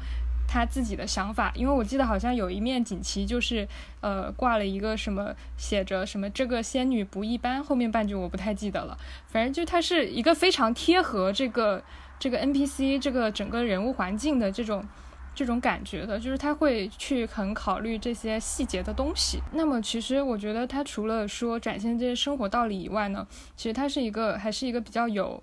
[0.51, 3.65] 他自己的想法，因为我记得好像有一面锦旗，就是
[4.01, 8.97] 呃挂了一个什么写着什么这个仙女不一般，后面半句我不太记得了。
[9.27, 11.81] 反正就他是一个非常贴合这个
[12.19, 14.85] 这个 NPC 这个整个人物环境的这种
[15.33, 19.39] 这种感觉的，就是他会去很考虑这些细节的东西。
[19.53, 23.25] 那么其实我觉得他除了说展现这些生活道理以外呢，
[23.55, 25.41] 其实他是一个还是一个比较有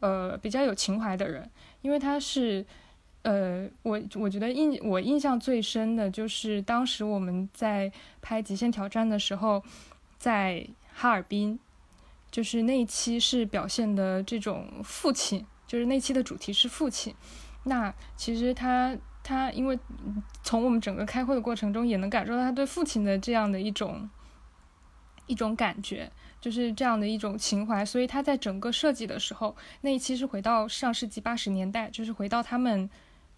[0.00, 1.48] 呃比较有情怀的人，
[1.80, 2.66] 因为他是。
[3.22, 7.92] 呃，我我觉得印我印象最深的就是当时我们在
[8.22, 9.62] 拍《极限挑战》的时候，
[10.18, 11.58] 在哈尔滨，
[12.30, 17.14] 就是那一期是表现的这种父亲，就是那期的主题是父亲。
[17.64, 19.78] 那其实他他因为
[20.42, 24.08] 从我们整个开会的过程中也能感受到他对父亲的这样的一种
[25.26, 26.10] 一种感觉。
[26.40, 32.88] 就是这样的一种情怀，所以他在整个设计的时候，那一期是回到上世纪八十年代，就是回到他们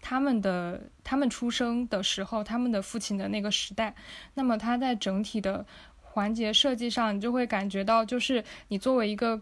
[0.03, 3.95] 他们的他们出生的时候，他们的父亲的那个时代。
[4.33, 5.65] 那么他在整体的
[6.01, 9.41] 环节设计上，你就会感觉到，就是你作为一个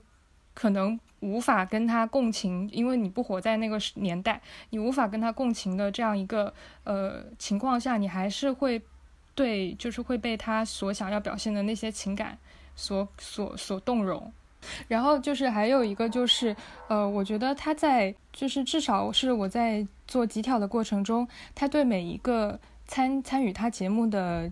[0.54, 4.40] 可能无法跟他共情，因为你不活在那个年代，
[4.70, 6.54] 你无法跟他共情的这样一个
[6.84, 8.80] 呃情况下，你还是会
[9.34, 12.38] 对，就是会被他所想要表现的那些情感。
[12.74, 14.32] 所所所动容，
[14.88, 16.56] 然后就是还有一个就是，
[16.88, 24.52] 呃，我觉得他在就是至少是我在做集挑的过程中，他对每一个参参与他节目的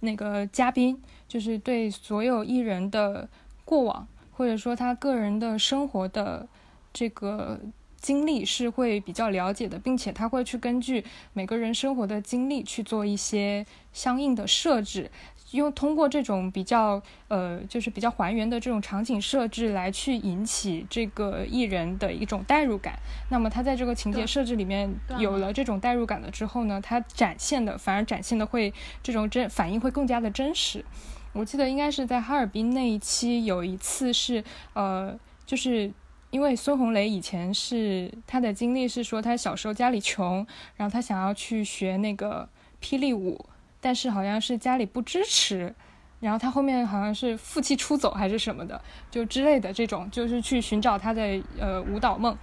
[0.00, 3.28] 那个嘉宾，就是对所有艺人的
[3.64, 6.48] 过往或者说他个人的生活的
[6.92, 7.60] 这个
[8.00, 11.04] 经历是会比较了解的，并且他会去根据
[11.34, 15.10] 每个人生活的经历去做一些相应的设置。
[15.52, 22.98] 用通过这种比较呃，就是比较还原的这种场景设置来去引起这个艺人的一种代入感。
[23.30, 28.72] 那么他在这个情节设置里面有了这种代入感了之后呢，他展现的反而展现的会
[29.02, 30.84] 这种真反应会更加的真实。
[31.32, 34.42] 我记得应该是在哈尔滨那一期有一次是
[34.74, 35.92] 呃，就是
[36.30, 40.46] 因为孙红雷以前是他的经历是说他小时候家里穷，
[40.76, 42.48] 然后他想要去学那个
[42.80, 43.44] 霹雳舞。
[43.80, 45.74] 但是好像是家里不支持，
[46.20, 52.36] 然后他后面好像是负气出走还是什么的，就之类的这种，就是去寻找他的呃舞蹈梦。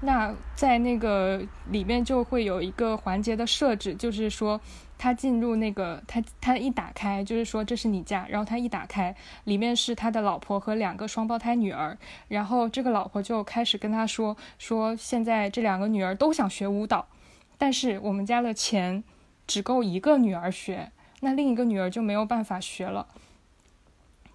[0.00, 1.40] 那在那个
[1.70, 4.60] 里面就会有一个环节的设置，就是说
[4.98, 11.96] 他进入那个他他一打开，就是说这是你家，然后他一打开，里面是他的老婆和两个双胞胎女儿，
[12.28, 17.08] 然后这个老婆就开始跟他说说现在这两个女儿都想学舞蹈，
[17.56, 19.02] 但是我们家的钱。
[19.46, 20.90] 只够一个女儿学，
[21.20, 23.06] 那另一个女儿就没有办法学了。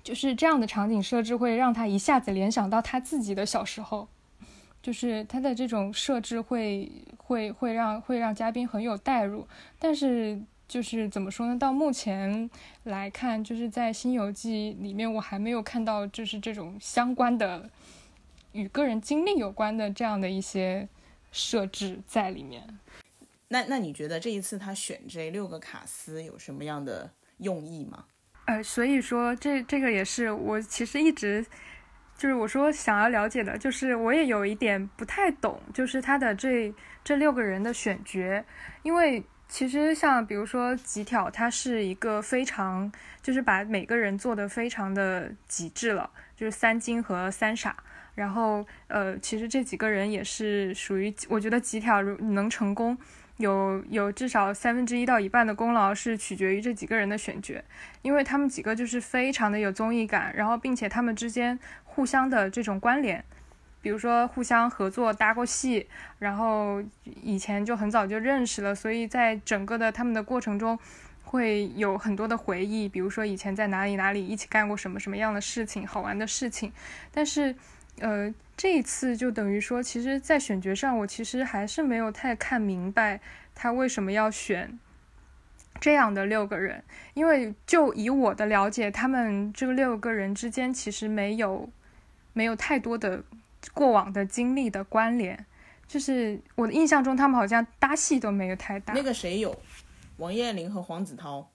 [0.04, 4.08] 就是这样的场景设置会让他一下子联想到他自己的小时候，
[4.82, 9.46] 就是他的这种设置会会会让会让嘉宾很有代入。
[9.78, 11.60] 但是就是怎么说呢？
[11.60, 12.50] 到目前
[12.84, 17.70] 来看，就是在《新游记》里面，我还没有看到就是这种相关的
[18.54, 20.88] 与个人经历有关的这样的一些
[21.32, 22.80] 设置在里面。
[23.50, 28.06] 那那你觉得这一次他选这六个卡司有什么样的用意吗？
[28.46, 31.46] 呃，所以说这这个也是我其实一直
[32.18, 36.74] 就是我说想要了解的，就是我也有一点不太懂，就是他的这
[37.04, 38.44] 这六个人的选角，
[38.84, 42.92] 因为其实像比如说吉挑，他是一个非常
[43.22, 47.76] 就是把每个人做的非常的极致了，就是三金和三傻，
[48.14, 52.98] 然后呃，其实这几个人也是属于我觉得吉挑如能成功。
[53.40, 57.64] 有有至少三分之一到一半的功劳是取决于这几个人的选角，
[58.02, 63.24] 因为他们几个就是非常的有综艺感，然后并且他们之间互相的这种关联，
[63.82, 65.88] 比如说互相合作搭过戏，
[66.20, 66.84] 然后
[67.24, 70.78] 以前就很早就认识了，所以在整个的他们的过程中
[71.24, 76.74] 会有很多的回忆，比如说以前在哪里哪里一起干过什么什么样的事情，好玩的事情，
[77.14, 77.56] 但是。
[78.02, 83.20] 呃，这一次就等于说，其实，在选角上，我其实还是没有太看明白
[83.54, 84.80] 他为什么要选
[85.80, 86.84] 这样的六个人。
[87.14, 91.70] 因为就以我的了解，他们这六个人之间其实没有
[92.34, 93.24] 没有太多的
[93.74, 95.46] 过往的经历的关联。
[95.88, 98.94] 就是我的印象中，他们好像搭戏都没有太大。
[98.94, 99.60] 那个谁有？
[100.18, 101.48] 王彦霖和黄子韬，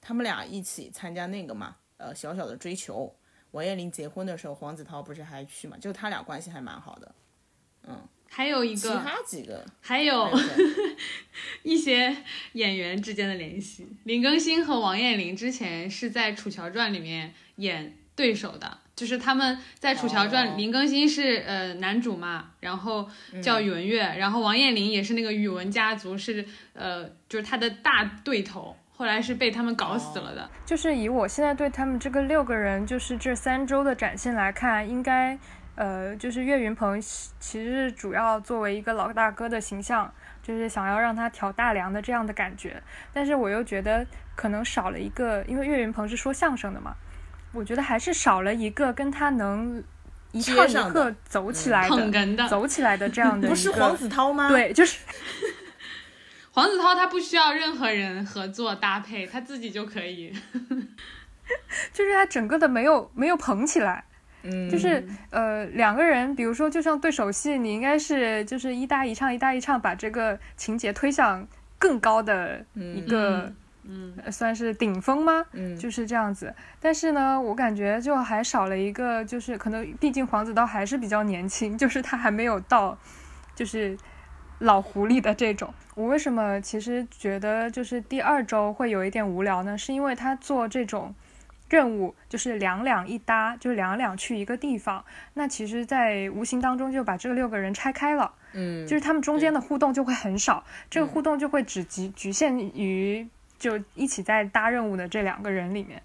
[0.00, 1.76] 他们俩一起参加那个嘛？
[1.96, 3.14] 呃，小小的追求。
[3.54, 5.76] 王彦霖结婚的时候，黄子韬不是还去嘛？
[5.80, 7.14] 就他俩关系还蛮好的。
[7.86, 7.96] 嗯，
[8.28, 10.28] 还有一个，其他几个，还有
[11.62, 12.16] 一些
[12.54, 13.86] 演员之间的联系。
[14.02, 23.08] 林更新和王彦霖之前是在《楚乔传》里面演对手的，就是他们在《楚乔传》，林更新是呃男主嘛，然后
[23.40, 28.76] 叫宇文玥，然后王彦霖也是那个宇文家族是呃就是他的大对头。
[28.96, 30.48] 后来是被他们搞死了的。
[30.64, 35.36] 就是以我现在对他们这个六个人，就是这三周的展现来看，应该，
[35.74, 37.28] 呃，就是岳云鹏其
[37.62, 42.80] 实是主要作为一个老大哥的形象，就是想要让他挑大梁的这样的感觉。
[43.12, 46.94] 但是我又觉得可能少了一个，因为岳云鹏是说相声的嘛，
[47.52, 49.82] 我觉得还是少了一个跟他能
[50.30, 54.98] 一唱一上和走起来的走起来的这样的，不是黄子韬吗？，对，就是
[56.54, 60.32] 黄子韬他不需要任何人合作搭配，他自己就可以。
[61.92, 64.04] 就是他整个的没有没有捧起来，
[64.44, 71.44] 嗯，就是呃两个人，比如说就像对手戏，你应该是就是一搭一唱一搭一唱，把这个情节推向
[71.76, 73.52] 更高的一个。
[73.86, 75.44] 嗯，呃算是顶峰吗？
[75.52, 76.54] 嗯，就是这样子。
[76.80, 82.96] 但是呢，我感觉就还少了一个，就是可能毕竟黄子韬还是比较年轻，就是他还没有到，
[83.54, 83.94] 就是
[84.58, 85.72] 老狐狸的这种。
[85.94, 89.78] 我为什么其实觉得就是第二周会有一点无聊呢？
[89.78, 91.14] 是因为他做这种
[91.68, 98.32] 任务就是两两一搭，就是两两去一个地方，那其实，在无形当中就把这六个人拆开了。
[98.52, 103.26] 嗯，就是他们中间的互动就会很少，这个互动就会只局局限于
[103.58, 106.00] 就一起在搭任务的这两个人里面。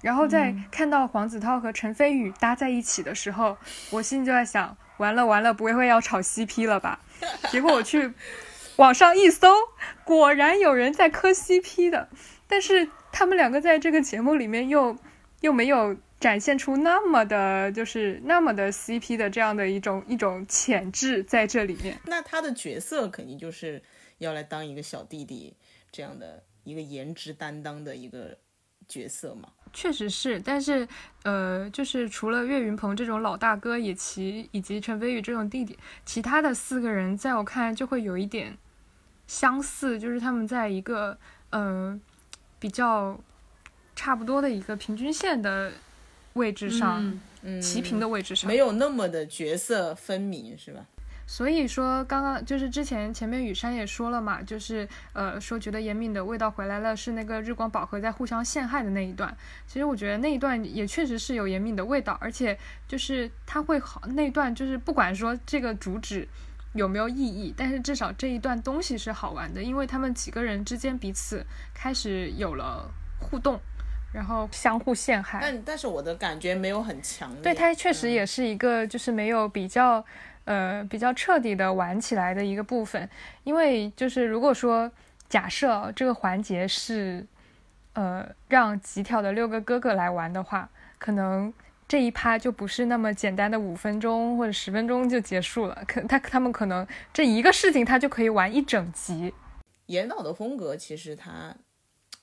[0.00, 3.56] 然后在看到黄子韬和陈飞宇搭在一起的时候，
[3.90, 7.00] 我心里就在想：完了完了，不会要炒 CP 了吧？
[7.50, 8.12] 结果我去
[8.76, 9.48] 网上一搜，
[10.04, 12.08] 果然有人在磕 CP 的，
[12.46, 14.96] 但是他们两个在这个节目里面又
[15.40, 21.98] 又没有展现出那么的，就是那么的 CP 的这样的一种一种潜质在这里面。
[22.04, 23.82] 那他的角色肯定就是
[24.18, 25.56] 要来当一个小弟弟
[25.90, 28.36] 这样的一个颜值担当的一个
[28.88, 29.48] 角色嘛。
[29.72, 30.86] 确实是，但是
[31.22, 38.56] 呃，就是除了岳云鹏这种老大哥，以及以及陈飞宇这种弟弟，其他的四个人在我看来就会有一点
[39.26, 41.16] 相似，就是他们在一个
[41.50, 41.98] 呃
[42.58, 43.18] 比较
[43.94, 45.72] 差不多的一个平均线的
[46.34, 47.20] 位置上，
[47.60, 48.56] 齐平的位置上没。
[48.56, 50.86] 有那么的角色分明，是吧？
[51.30, 59.36] 所以说，刚刚就是之前前面雨山也说了嘛，就是呃说觉得严敏的味道回来了，是那个日光宝盒在互相陷害的那一段。
[59.66, 62.58] 其实我觉得那一段也确实是有严敏的味道，而且
[62.88, 66.26] 就是他会好那一段，就是不管说这个主旨
[66.72, 73.60] 有没有意义，但是至少这一段东西是好玩的，因为他们几个人之间彼此开始有了互动，
[74.14, 75.40] 然后相互陷害。
[75.42, 77.42] 但但是我的感觉没有很强烈。
[77.42, 80.02] 对，他确实嗯也是一个就是没有比较
[80.48, 83.08] 呃比较彻底的玩起来的一个部分，
[83.44, 84.90] 因为就是如果说
[85.28, 87.26] 假设这个环节是
[87.92, 90.68] 呃让极挑的六个哥哥来玩的话，
[90.98, 91.52] 可能。
[91.90, 99.32] 这一趴就不是那么简单的五分钟或者十分钟就结束了，可他他们可能这一个事情他就可以玩一整集。
[99.86, 101.56] 严导的风格其实他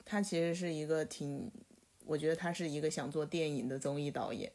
[0.06, 1.52] 他其实是一个挺，
[2.06, 4.52] 我觉得他是一个想做电影的综艺导演，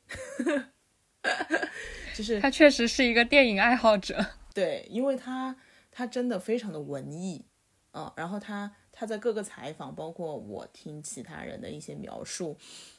[2.15, 4.25] 就是他确实是一个电影爱好者。
[4.55, 5.57] 对，因为他
[5.91, 7.45] 他真的非常的文艺，
[7.93, 12.57] 嗯，然后他他在各个采访，包括我听其他人的一些描述，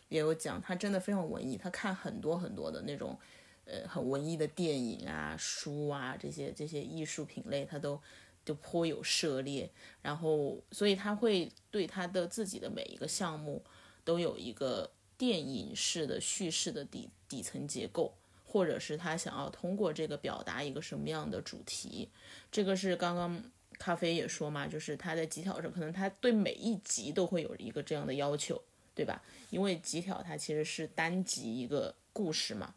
[0.10, 3.18] 也有讲他真的非常文艺，他看很多很多的那种
[3.66, 8.02] 呃很文艺的电影啊、书啊这些这些艺术品类，他都
[8.46, 9.70] 就颇有涉猎，
[10.02, 13.64] 然后所以他会对他的自己的每一个项目
[14.04, 18.14] 都有一个电影式的叙事的底底层结构。
[18.44, 22.10] 或者是他想要通过这个表达一个什么样的主题，
[22.52, 23.42] 这个是刚刚
[23.80, 28.62] 咖啡也说嘛，就是他在极挑上，可能他对每一集都会有一个这样的要求，
[28.94, 29.24] 对吧？
[29.52, 32.76] 因为极挑它其实是单集一个故事嘛，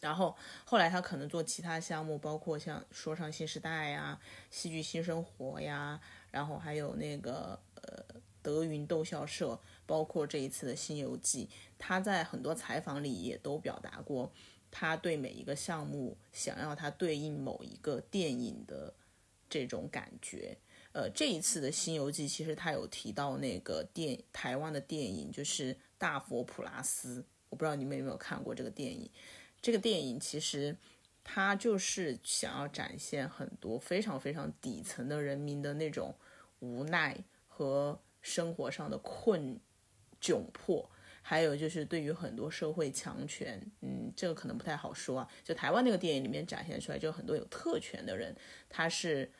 [0.00, 4.18] 然后后来他可能做其他项目，包括像说唱新时代呀、
[4.50, 6.00] 戏剧新生活呀，
[6.32, 8.04] 然后还有那个呃
[8.42, 9.56] 德云逗笑社，
[9.88, 11.46] 包括这一次的《新游记》，
[11.78, 14.30] 他在很多采访里也都表达过，
[14.70, 18.92] 他对每一个项目想要它对应某一个电影的
[19.48, 20.58] 这种感觉。
[20.92, 29.10] 呃，这一次的《新游记》其实他有提到那个电台湾的电影，就是《大佛普拉斯》，我不知道你们有没有看过这个电影。
[29.62, 30.76] 这个电影其实
[31.24, 36.14] 它就是想要展现很多非常非常底层的人民的那种
[36.60, 37.16] 无奈
[37.46, 39.58] 和生活上的困
[40.20, 40.88] 窘迫，
[41.22, 45.28] 还有就是对于很多社会强权，嗯，这个可能不太好说啊。
[45.44, 48.34] 就台湾那个电影里面展现出来，就很多有特权的人，
[48.68, 49.30] 他是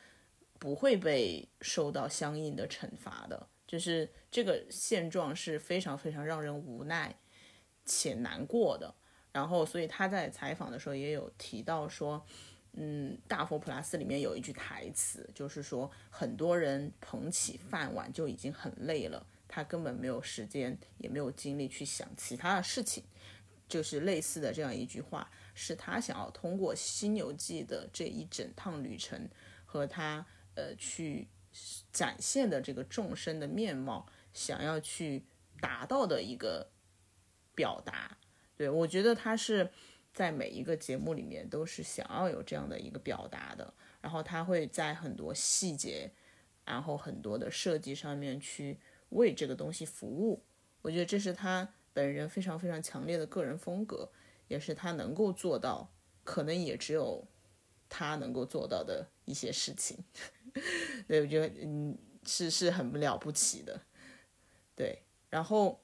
[0.57, 7.15] 不会被受到相应的惩罚的，就是这个现状是非常非常让人无奈
[7.85, 8.93] 且难过的。
[9.31, 12.25] 然后，所以他在采访的时候也有提到说，
[12.73, 23.03] 嗯，《大佛普拉斯》里面有一句台词，就是说很多人捧起饭碗就已经很累了，他根本没有时间，也没有精力去想其他的事情。
[23.67, 29.29] 就是类似的这样一句话，是他想要通过《新游记》的这一整趟旅程
[29.63, 30.25] 和他
[30.55, 31.27] 呃去
[31.91, 35.23] 展现的这个众生的面貌，想要去
[35.59, 36.71] 达到的一个
[37.53, 38.17] 表达。
[38.57, 39.69] 对我觉得他是，
[40.15, 43.71] 在每一个节目里面都是想要有这样的一个表达的，
[44.01, 46.11] 然后他会在很多细节，
[46.65, 48.79] 然后很多的设计上面去
[49.09, 50.43] 为这个东西服务。
[50.81, 54.09] 我觉得这是他本人非常非常强烈的个人风格，
[54.47, 55.91] 也是他能够做到，
[56.23, 57.27] 可能也只有
[57.89, 59.97] 他能够做到的一些事情。
[61.07, 63.81] 对，我觉得嗯是是很了不起的。
[64.75, 65.81] 对，然后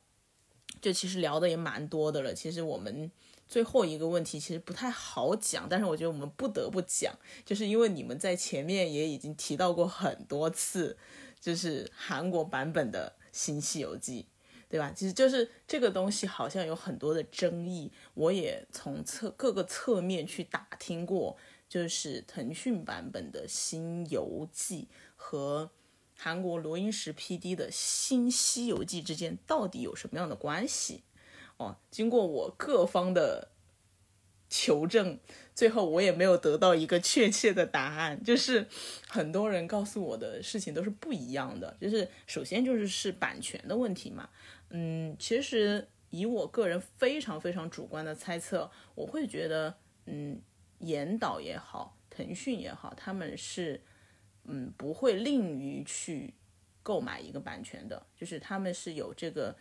[0.82, 2.34] 就其实聊的也蛮多的了。
[2.34, 3.12] 其实我们
[3.48, 7.14] 最后一个问题其实不太好讲，但是我觉得我们不得不讲，
[7.44, 10.98] 就是因为你们在前面也已经提到过很多次，
[11.40, 14.24] 就是韩国版本的《新西游记》。
[14.68, 14.92] 对吧？
[14.94, 21.38] 其实就是这个东西好像有很多的争议，我也从侧各个侧面去打听过，
[21.70, 25.70] 就是腾讯版本的《新游记》和
[26.18, 31.04] 韩国罗英石 PD 的新《西游记》之间到底有什么样的关系？
[31.58, 33.52] 哦，经过我各方的
[34.50, 35.20] 求证，
[35.56, 38.24] 最后我也没有得到一个确切的答案。
[38.24, 38.68] 就是
[39.08, 41.76] 很多人告诉我的事情都是不一样的。
[41.82, 44.30] 就是首先就是是版权的问题嘛。
[44.70, 49.76] 嗯，其实以我个人非常非常主观的猜测，我会觉得，
[50.06, 50.42] 嗯，
[50.80, 53.82] 严导也好，腾讯也好，他们是，
[54.44, 56.34] 嗯，不会吝于去
[56.84, 59.56] 购买一个版权的，就是他们是有这个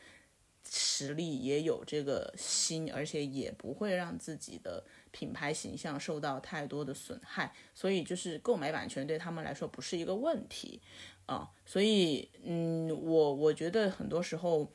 [0.68, 4.84] 实力，也有这个心，而且也不会让自己的
[5.14, 10.82] 品牌形象受到太多的损害，所以就是购买版权对他们来说不是一个问题
[11.26, 14.68] 啊，所以，嗯，我我觉得很多时候。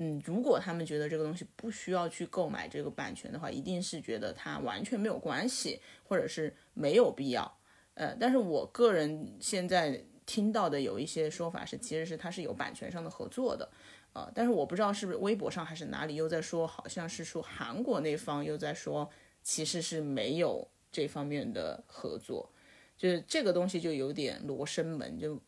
[0.00, 7.58] 嗯，如果他们觉得这个东西不需要去购买这个版权的话，一定是觉得它完全没有关系，或者是没有必要。
[7.94, 13.68] 呃，但是我个人现在听到的有一些说法是，其实是它是有版权上的合作的。
[14.12, 19.10] 呃，但是我不知道是不是微博上还是哪里又在说，好像是说韩国那方又在说，
[19.48, 22.52] 其实是没有这方面的合作，
[22.98, 25.40] 就是这个东西就有点罗生门就。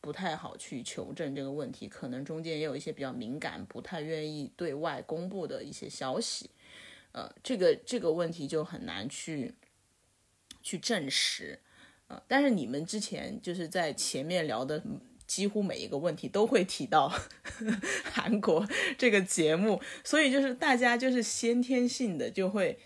[0.00, 6.50] 不太好去求证这个问题，可能中间也有一些比较敏感、不太愿意对外公布的一些消息，
[7.10, 9.56] 呃，这个这个问题就很难去
[10.62, 11.58] 去证实，
[12.06, 14.80] 呃，但是你们之前就是在前面聊的
[15.26, 17.12] 几乎每一个问题都会提到
[18.12, 18.64] 韩国
[18.96, 22.78] 这个节目，所以就是大家就是先天性的就会，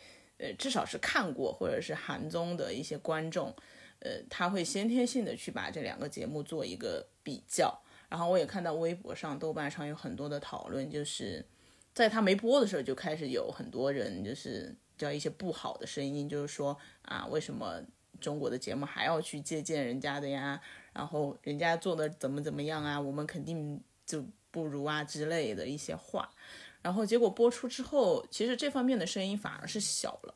[0.43, 3.55] 呃，至少是看过或者是韩综的一些观众。
[4.01, 11.47] 呃，他会先天性的去把这两个节目做一个比较，然后我也看到微博上、豆瓣上有很多的讨论，就是
[11.95, 17.80] 在他没播的时候就开始有很多人就是叫一些不好的声音，就是说啊，为什么
[18.20, 20.61] 中国的节目还要去借鉴人家的呀？
[20.93, 26.28] 然后人家做的怎么怎么样啊，我们肯定就不如啊之类的一些话。
[26.83, 30.35] 然后结果播出之后，其实这方面的声音反而是小了，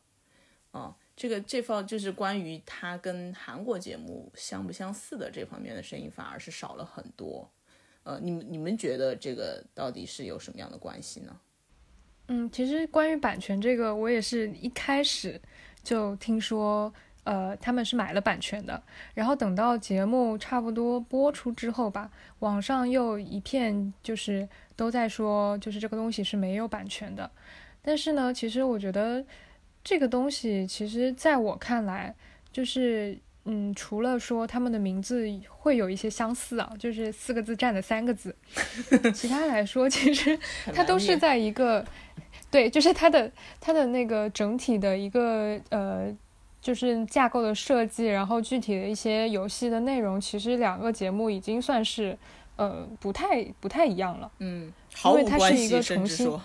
[0.71, 0.97] 啊。
[1.17, 7.51] 这个这方就是关于它跟韩国节目相不相似的这方面的声音，反而是少了很多。
[8.03, 11.35] 呃，你们你们觉得这个到底是有什么样的关系呢？
[12.29, 15.41] 嗯，其实关于版权这个，我也是一开始
[15.83, 16.93] 就听说，
[17.25, 18.83] 呃，他们是买了版权的。
[19.15, 24.47] 然后等到节目差不多播出之后吧，网上又一片就是
[24.77, 27.29] 都在说，就是这个东西是没有版权的。
[27.83, 29.25] 但是呢，其实我觉得。
[29.89, 32.13] 这个东西其实在我看来，
[32.51, 38.35] 就是嗯，除了说他们的名字会有一些相似啊，就是四个字占的三个字，
[39.15, 40.37] 其他来说，其实
[40.75, 41.87] 它都是在一个，
[42.51, 46.13] 对，就是它的它的那个整体的一个呃，
[46.61, 52.19] 就是架构的设计，然后具体的一些游戏的内容，其实两个节目已经算是。
[52.57, 54.73] 呃，不太不太一样了，嗯，
[55.05, 56.41] 因为它是一个重新，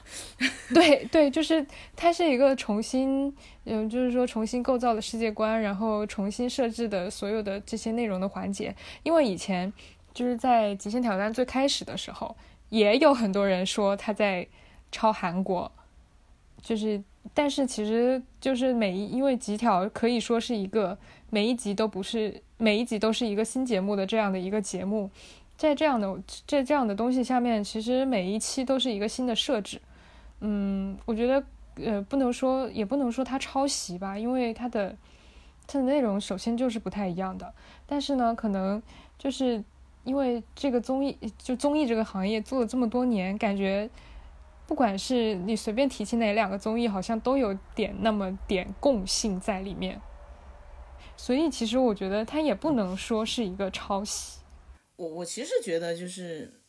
[0.73, 3.33] 对对，就是它是一个重新，
[3.63, 8.75] 嗯，就是说重新构造的世界观，然后重新设置的所有的这些内容的环节。
[9.03, 9.71] 因为以前
[10.13, 12.35] 就是在《极限挑战》最开始的时候，
[12.67, 14.45] 也有很多人说他在
[14.91, 15.71] 抄韩国，
[16.61, 17.01] 就是，
[17.33, 20.97] 但是其实就是每一，因为《极挑》可以说是一个
[21.29, 25.09] 每一集都不是每一集都是一个新节目的这样的一个节目。
[25.61, 29.79] 在这样的这这样的东西下面，其实每一期都是一个新的设置。
[30.39, 31.43] 嗯，我觉得
[31.75, 34.97] 呃不能说也不能说它抄袭吧，因为它的
[35.67, 37.53] 它的内容首先就是不太一样的。
[37.85, 38.81] 但是呢，可能
[39.19, 39.63] 就是
[40.03, 43.87] 因为这个综艺就综艺这个行业做了这么多年，感觉
[44.65, 50.01] 不管是你随便提起哪两个综艺，好像都有点那么点共性在里面。
[51.15, 54.40] 所以其实我觉得它也不能说是一个抄袭。
[55.01, 56.61] 我我其实觉得就是，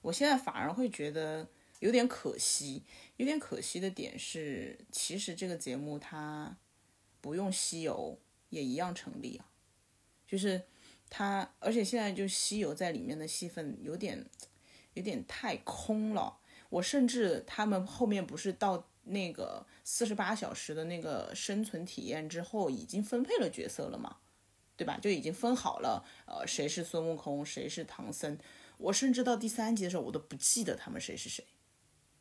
[0.00, 1.46] 我现在反而会觉得，
[1.78, 2.82] 有点可惜。
[3.18, 6.56] 有点可惜的点是，其实这个节目它
[7.20, 8.18] 不用西游
[8.48, 9.46] 也一样成立啊，
[10.26, 10.60] 就是
[11.08, 14.26] 它，而且现在就西游在里面的戏份有点
[14.94, 16.38] 有点太空了。
[16.68, 24.16] 我甚至他们后面不是到那个四十八小时的那个生存体验之后，已经分配了角色了嘛，
[24.82, 24.98] 对吧？
[25.00, 28.36] 就已经分好了，呃，谁是孙悟空，谁是唐僧。
[28.78, 31.44] 我甚至到第三集的时候，我都不记得他们谁是谁。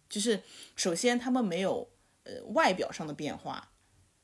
[0.07, 0.43] 就是
[0.75, 1.89] 首先他们没有
[2.23, 3.71] 呃外表上的变化，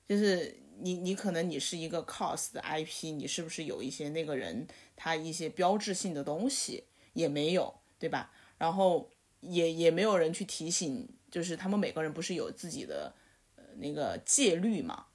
[0.07, 6.83] 就是你你可能你是一个 cos 的 IP，你是不是有一些那个人他一些标志性的东西
[7.13, 8.31] 也没有，对吧？
[8.59, 9.09] 然后
[9.39, 13.15] 也也没有人去提醒，就是他们每个人不是有自己的
[13.55, 15.06] 呃那个戒律嘛？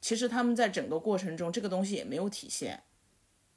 [0.00, 2.82] 其实他们在整个过程中这个东西也没有体现，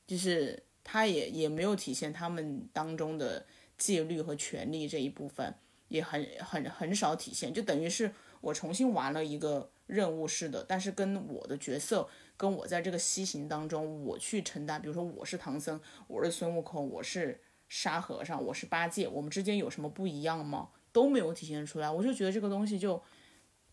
[0.07, 3.45] 就是他也也没有体现他们当中的
[3.77, 5.53] 戒律和权利这一部分。
[5.89, 20.69] 也很很很少体现，就等于是我重新玩了一个任务似的，但是跟我的角色，跟我在这个西行当中，我去承担，比如说我是唐僧，我是孙悟空，我是沙和尚，我是八戒，我们之间有什么不一样吗？
[20.91, 23.01] 都没有体现出来，我就觉得这个东西就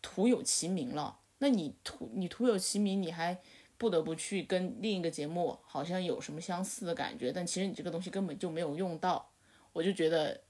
[0.00, 1.18] 徒有其名了。
[1.38, 3.38] 那你徒你徒有其名，你还
[3.78, 9.30] 不得不去跟另一个节目好像有什么相似的感觉，但其实你这个东西根本就没有用到，
[9.72, 10.42] 我就觉得。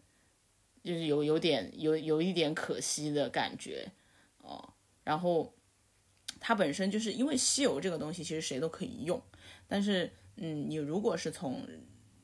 [0.85, 3.91] 就是有有点有有一点可惜的感觉，
[4.39, 4.73] 哦，
[5.03, 5.53] 然后
[6.39, 9.21] 它本身就是因为西游这个东西，其实谁都可以用，
[9.67, 11.67] 但是嗯，你如果是从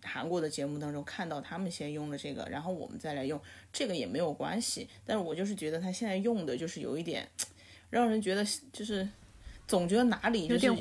[0.01, 3.41] 韩国的节目当中看到他们先用了这个，然后我们再来用
[3.73, 7.29] 这个也没有关系，但是我就是觉得他现在用的就是有一点
[7.93, 9.09] 让人觉得就是
[9.69, 10.75] 总觉得哪里就是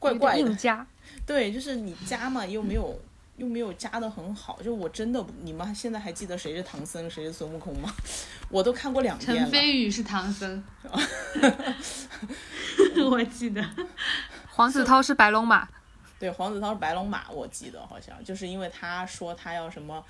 [0.00, 0.84] 怪怪的，加，
[1.24, 3.00] 对，就是你加嘛又没有。
[3.36, 7.92] 又没有加的很好，就我真的，你们现在还记得谁是唐僧，谁是孙悟空吗？
[8.48, 9.40] 我都看过两遍了。
[9.40, 10.62] 陈飞宇是唐僧，
[13.10, 13.60] 我记得。
[14.54, 15.68] 黄子韬是白龙马，
[16.16, 20.04] 对，黄子韬是白龙马，我记得好像就是因为他说他要什么，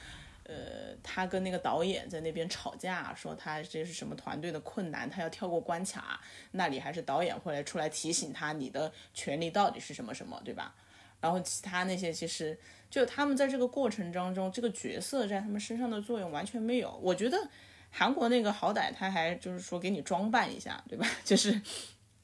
[0.45, 6.21] 呃，他跟那个导演在那边吵架，说他这是什么团队的困难，他要跳过关卡，
[6.53, 10.75] 那里还是导演会来出来提醒他，你的权利到底是什么什么，对吧？
[11.21, 12.59] 然后其他那些其实。
[12.91, 16.97] 就他们在这个过程当中，这个角色在他们身上的作用完全没有。
[17.03, 17.37] 我觉得
[17.91, 21.05] 韩国那个好歹他还就是说给你装扮一下，对吧？
[21.25, 21.61] 就是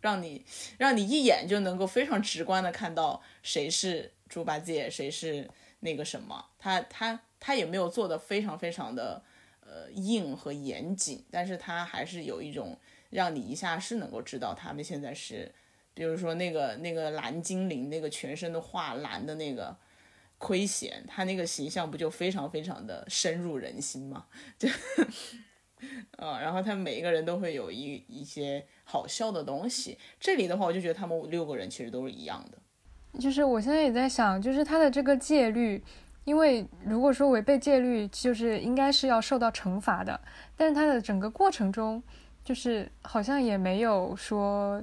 [0.00, 0.44] 让你
[0.78, 6.46] 让你一眼就能够非常直观的看到谁是猪八戒，谁是那个什么。
[6.56, 9.20] 他他他也没有做的非常非常的
[9.62, 15.52] 呃硬和严谨，但是他还是有一种让你一下是能够知道他们现在是，
[15.94, 19.76] 比如说那个那个蓝精灵，那个全身都画蓝的那个。
[20.42, 24.24] 亏贤，他那个形象不就非常非常的深入人心吗？
[24.58, 24.66] 就，
[26.16, 29.98] 呃，然后他每一个人都会有一一些好笑的东西。
[30.18, 33.20] 这里的话，我就觉得他们六个人其实都是一样的。
[33.20, 35.84] 就是我现在也在想，就是他的这个戒律，
[36.24, 40.20] 因为如果说违背戒律，就是应该是要受到惩罚的。
[40.56, 42.02] 但是他的整个过程中，
[42.44, 44.82] 就是好像也没有说，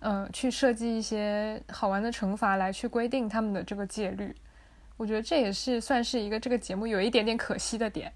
[0.00, 4.34] 嗯，去设计一些好玩的惩罚来去规定他们的这个戒律。
[4.96, 8.12] 我觉得这也是算是一个这个节目有一点点可惜的点。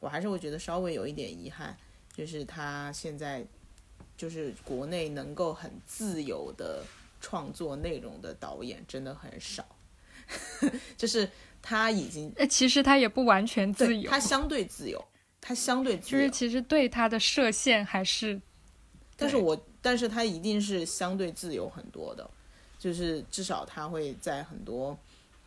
[0.00, 1.76] 我还是会觉得稍微有一点遗憾，
[2.14, 3.44] 就是他现在
[4.16, 6.82] 就是国内能够很自由的
[7.20, 9.64] 创作内容的导演真的很少，
[10.96, 11.28] 就是
[11.66, 15.02] 他已经，呃，其实他也不完全自由，他相对自由，
[15.40, 18.38] 他相对就是其实对他的设限还是，
[19.16, 22.30] 但是我但是他一定是相对自由很多的，
[22.78, 24.96] 就是至少他会在很多。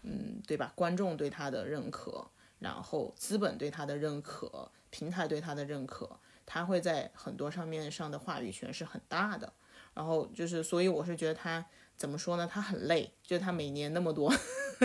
[0.02, 0.72] 嗯，对吧？
[0.74, 2.26] 观众对他的认可，
[2.60, 6.10] 然后资本对他的认可，平台对他的认可，
[6.46, 9.54] 他会在很多上面上的话语权是很大的。
[9.94, 11.64] 然后就是，所以我是觉得他。
[11.98, 12.48] 怎么说呢？
[12.50, 14.32] 他很累，就是他每年那么多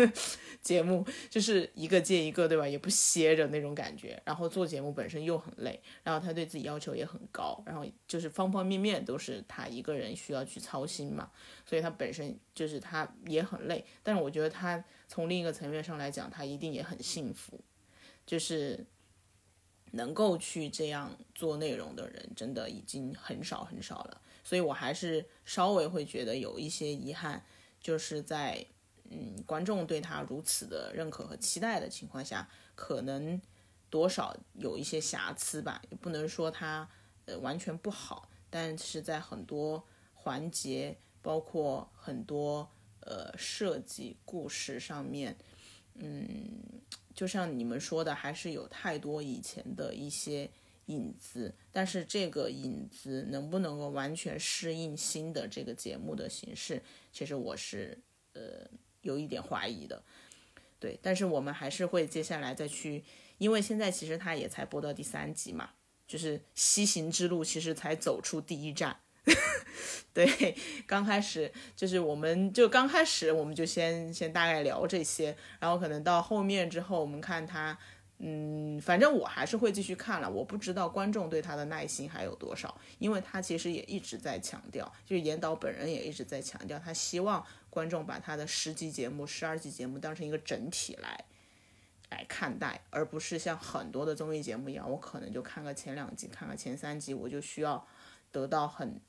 [0.62, 2.66] 节目，就是一个接一个，对吧？
[2.66, 4.20] 也不歇着那种感觉。
[4.24, 11.30] 然后做节目本身又很累，然后他对自己要求也很高，然后就是方方面面都是他一个人需要去操心嘛。
[11.66, 17.60] 所以他本身就是他也很累，但是我觉得他从另一个层面上来讲，他一定也很幸福，
[18.24, 18.86] 就是
[19.90, 24.22] 能够去这样做内容的人，真的已经很少很少了。
[24.44, 27.44] 所以我还是稍微会觉得有一些遗憾，
[27.80, 28.66] 就是在
[29.10, 33.40] 嗯观众对他如此的认可和期待的情况下，可能
[33.88, 36.88] 多少有一些瑕疵吧，也不能说他
[37.26, 39.82] 呃完全不好，但是在很多
[40.14, 42.68] 环节，包括很多
[43.00, 45.36] 呃设计故事上面，
[45.94, 46.60] 嗯，
[47.14, 50.50] 就像你们说的，还是有太多以前的一些。
[50.92, 56.82] 影子，但是这个影子能不能够完全适应新的这个节目的形式，
[57.12, 57.98] 其实我是
[58.34, 58.68] 呃
[59.00, 60.02] 有一点怀疑的。
[60.78, 63.04] 对，但是我们还是会接下来再去，
[63.38, 65.70] 因为现在其实它也才播到第三集嘛，
[66.08, 68.98] 就是西行之路其实才走出第一站。
[70.12, 77.78] 对，刚开始就是我们就刚开始我们就先先大概聊这些，然后可能到后面之后，我们看他，
[78.24, 80.30] 嗯，反正我还是会继续看了。
[80.30, 91.24] 我不知道观众对他的耐心还有多少，因为他其实也一直在强调，就是严导本人也一直在强调，他希望观众把他的十集节目、十二集节目当成一个整体来
[92.10, 97.86] 来看待，而不是像很多的综艺节目一样，我可能就看个前两集，看个前三集，我就需要
[98.30, 99.00] 得到很。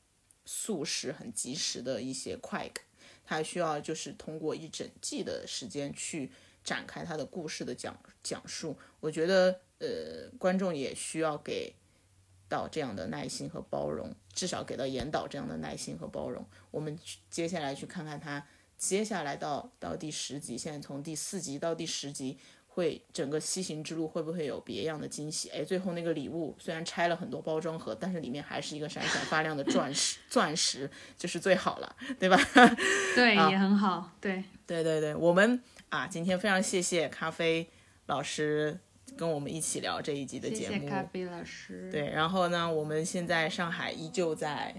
[0.45, 2.83] 速食很及时的一些快感，
[3.23, 6.29] 他需要就是通过一整季的时间去
[6.63, 8.77] 展开他的故事的讲讲述。
[8.99, 11.73] 我觉得呃，观众也需要给
[12.47, 16.45] 到这样的耐心和包容，至少给到严导这样的耐心和包容。
[16.71, 16.97] 我们
[17.29, 18.45] 接下来去看看他
[18.77, 22.37] 接下来到到第十集，现在从第四集到第十集。
[22.75, 25.47] 会整个西行之路会不会有别样的惊喜？
[25.49, 32.35] 哎，最后那个礼物虽然拆了很多包装盒，但是里面还是一个闪闪发亮的钻石， 钻石就是最好了，对吧？
[33.13, 34.09] 对， 也很好。
[34.19, 35.61] 对，对对对，我们
[35.93, 37.69] 啊，今天非常谢谢咖啡
[38.07, 38.79] 老师
[39.15, 40.73] 跟我们一起聊这一集的节目。
[40.73, 41.87] 谢谢咖啡老师。
[41.91, 44.73] 对，然后呢，我们现在上海依旧在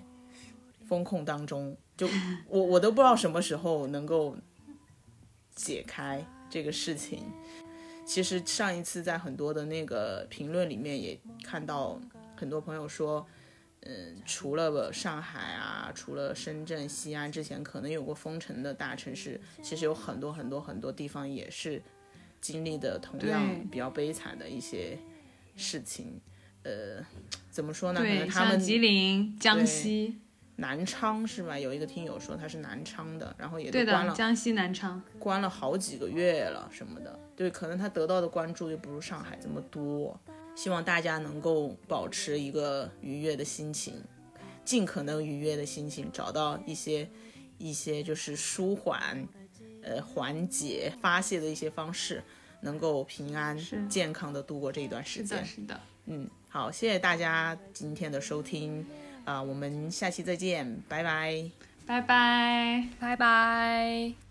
[0.89, 2.09] 风控当中，就
[2.51, 4.37] 我我都不知道什么时候能够
[5.55, 7.23] 解开这个事情。
[8.05, 12.01] 其实上一次在很多的那个评论里面也看到
[12.35, 13.25] 很多朋友说，
[13.87, 21.83] 嗯，除了上海啊，除了深圳、西安之前可能有过封城的大城市，其实有很多很多很多地方也是
[22.41, 24.99] 经历的同样比较悲惨的一些
[25.55, 26.21] 事情。
[26.63, 27.05] 呃，
[27.51, 28.01] 怎么说呢？
[28.01, 30.19] 可能他们吉林、江西。
[30.57, 31.59] 南昌是吧？
[31.59, 34.15] 有一个听友说他是南昌的，然后也都关了。
[34.15, 37.19] 江西南昌关了好几个月了什么的。
[37.35, 40.19] 对，可能他得到的关注又不如上海这么多。
[40.55, 44.01] 希望大家能够保持一个愉悦的心情，
[44.65, 47.11] 尽可能愉悦的心情，找到一些
[47.59, 49.27] 一些就是舒缓、
[49.83, 52.23] 呃缓解、发泄的一些方式，
[52.61, 53.59] 能够平安
[53.89, 55.45] 健康的度过这一段时间。
[55.45, 58.87] 是的，嗯，好，谢谢大家今天的收听。
[59.25, 61.51] 啊，我们下期再见，拜拜，
[61.87, 64.24] 拜拜，拜拜。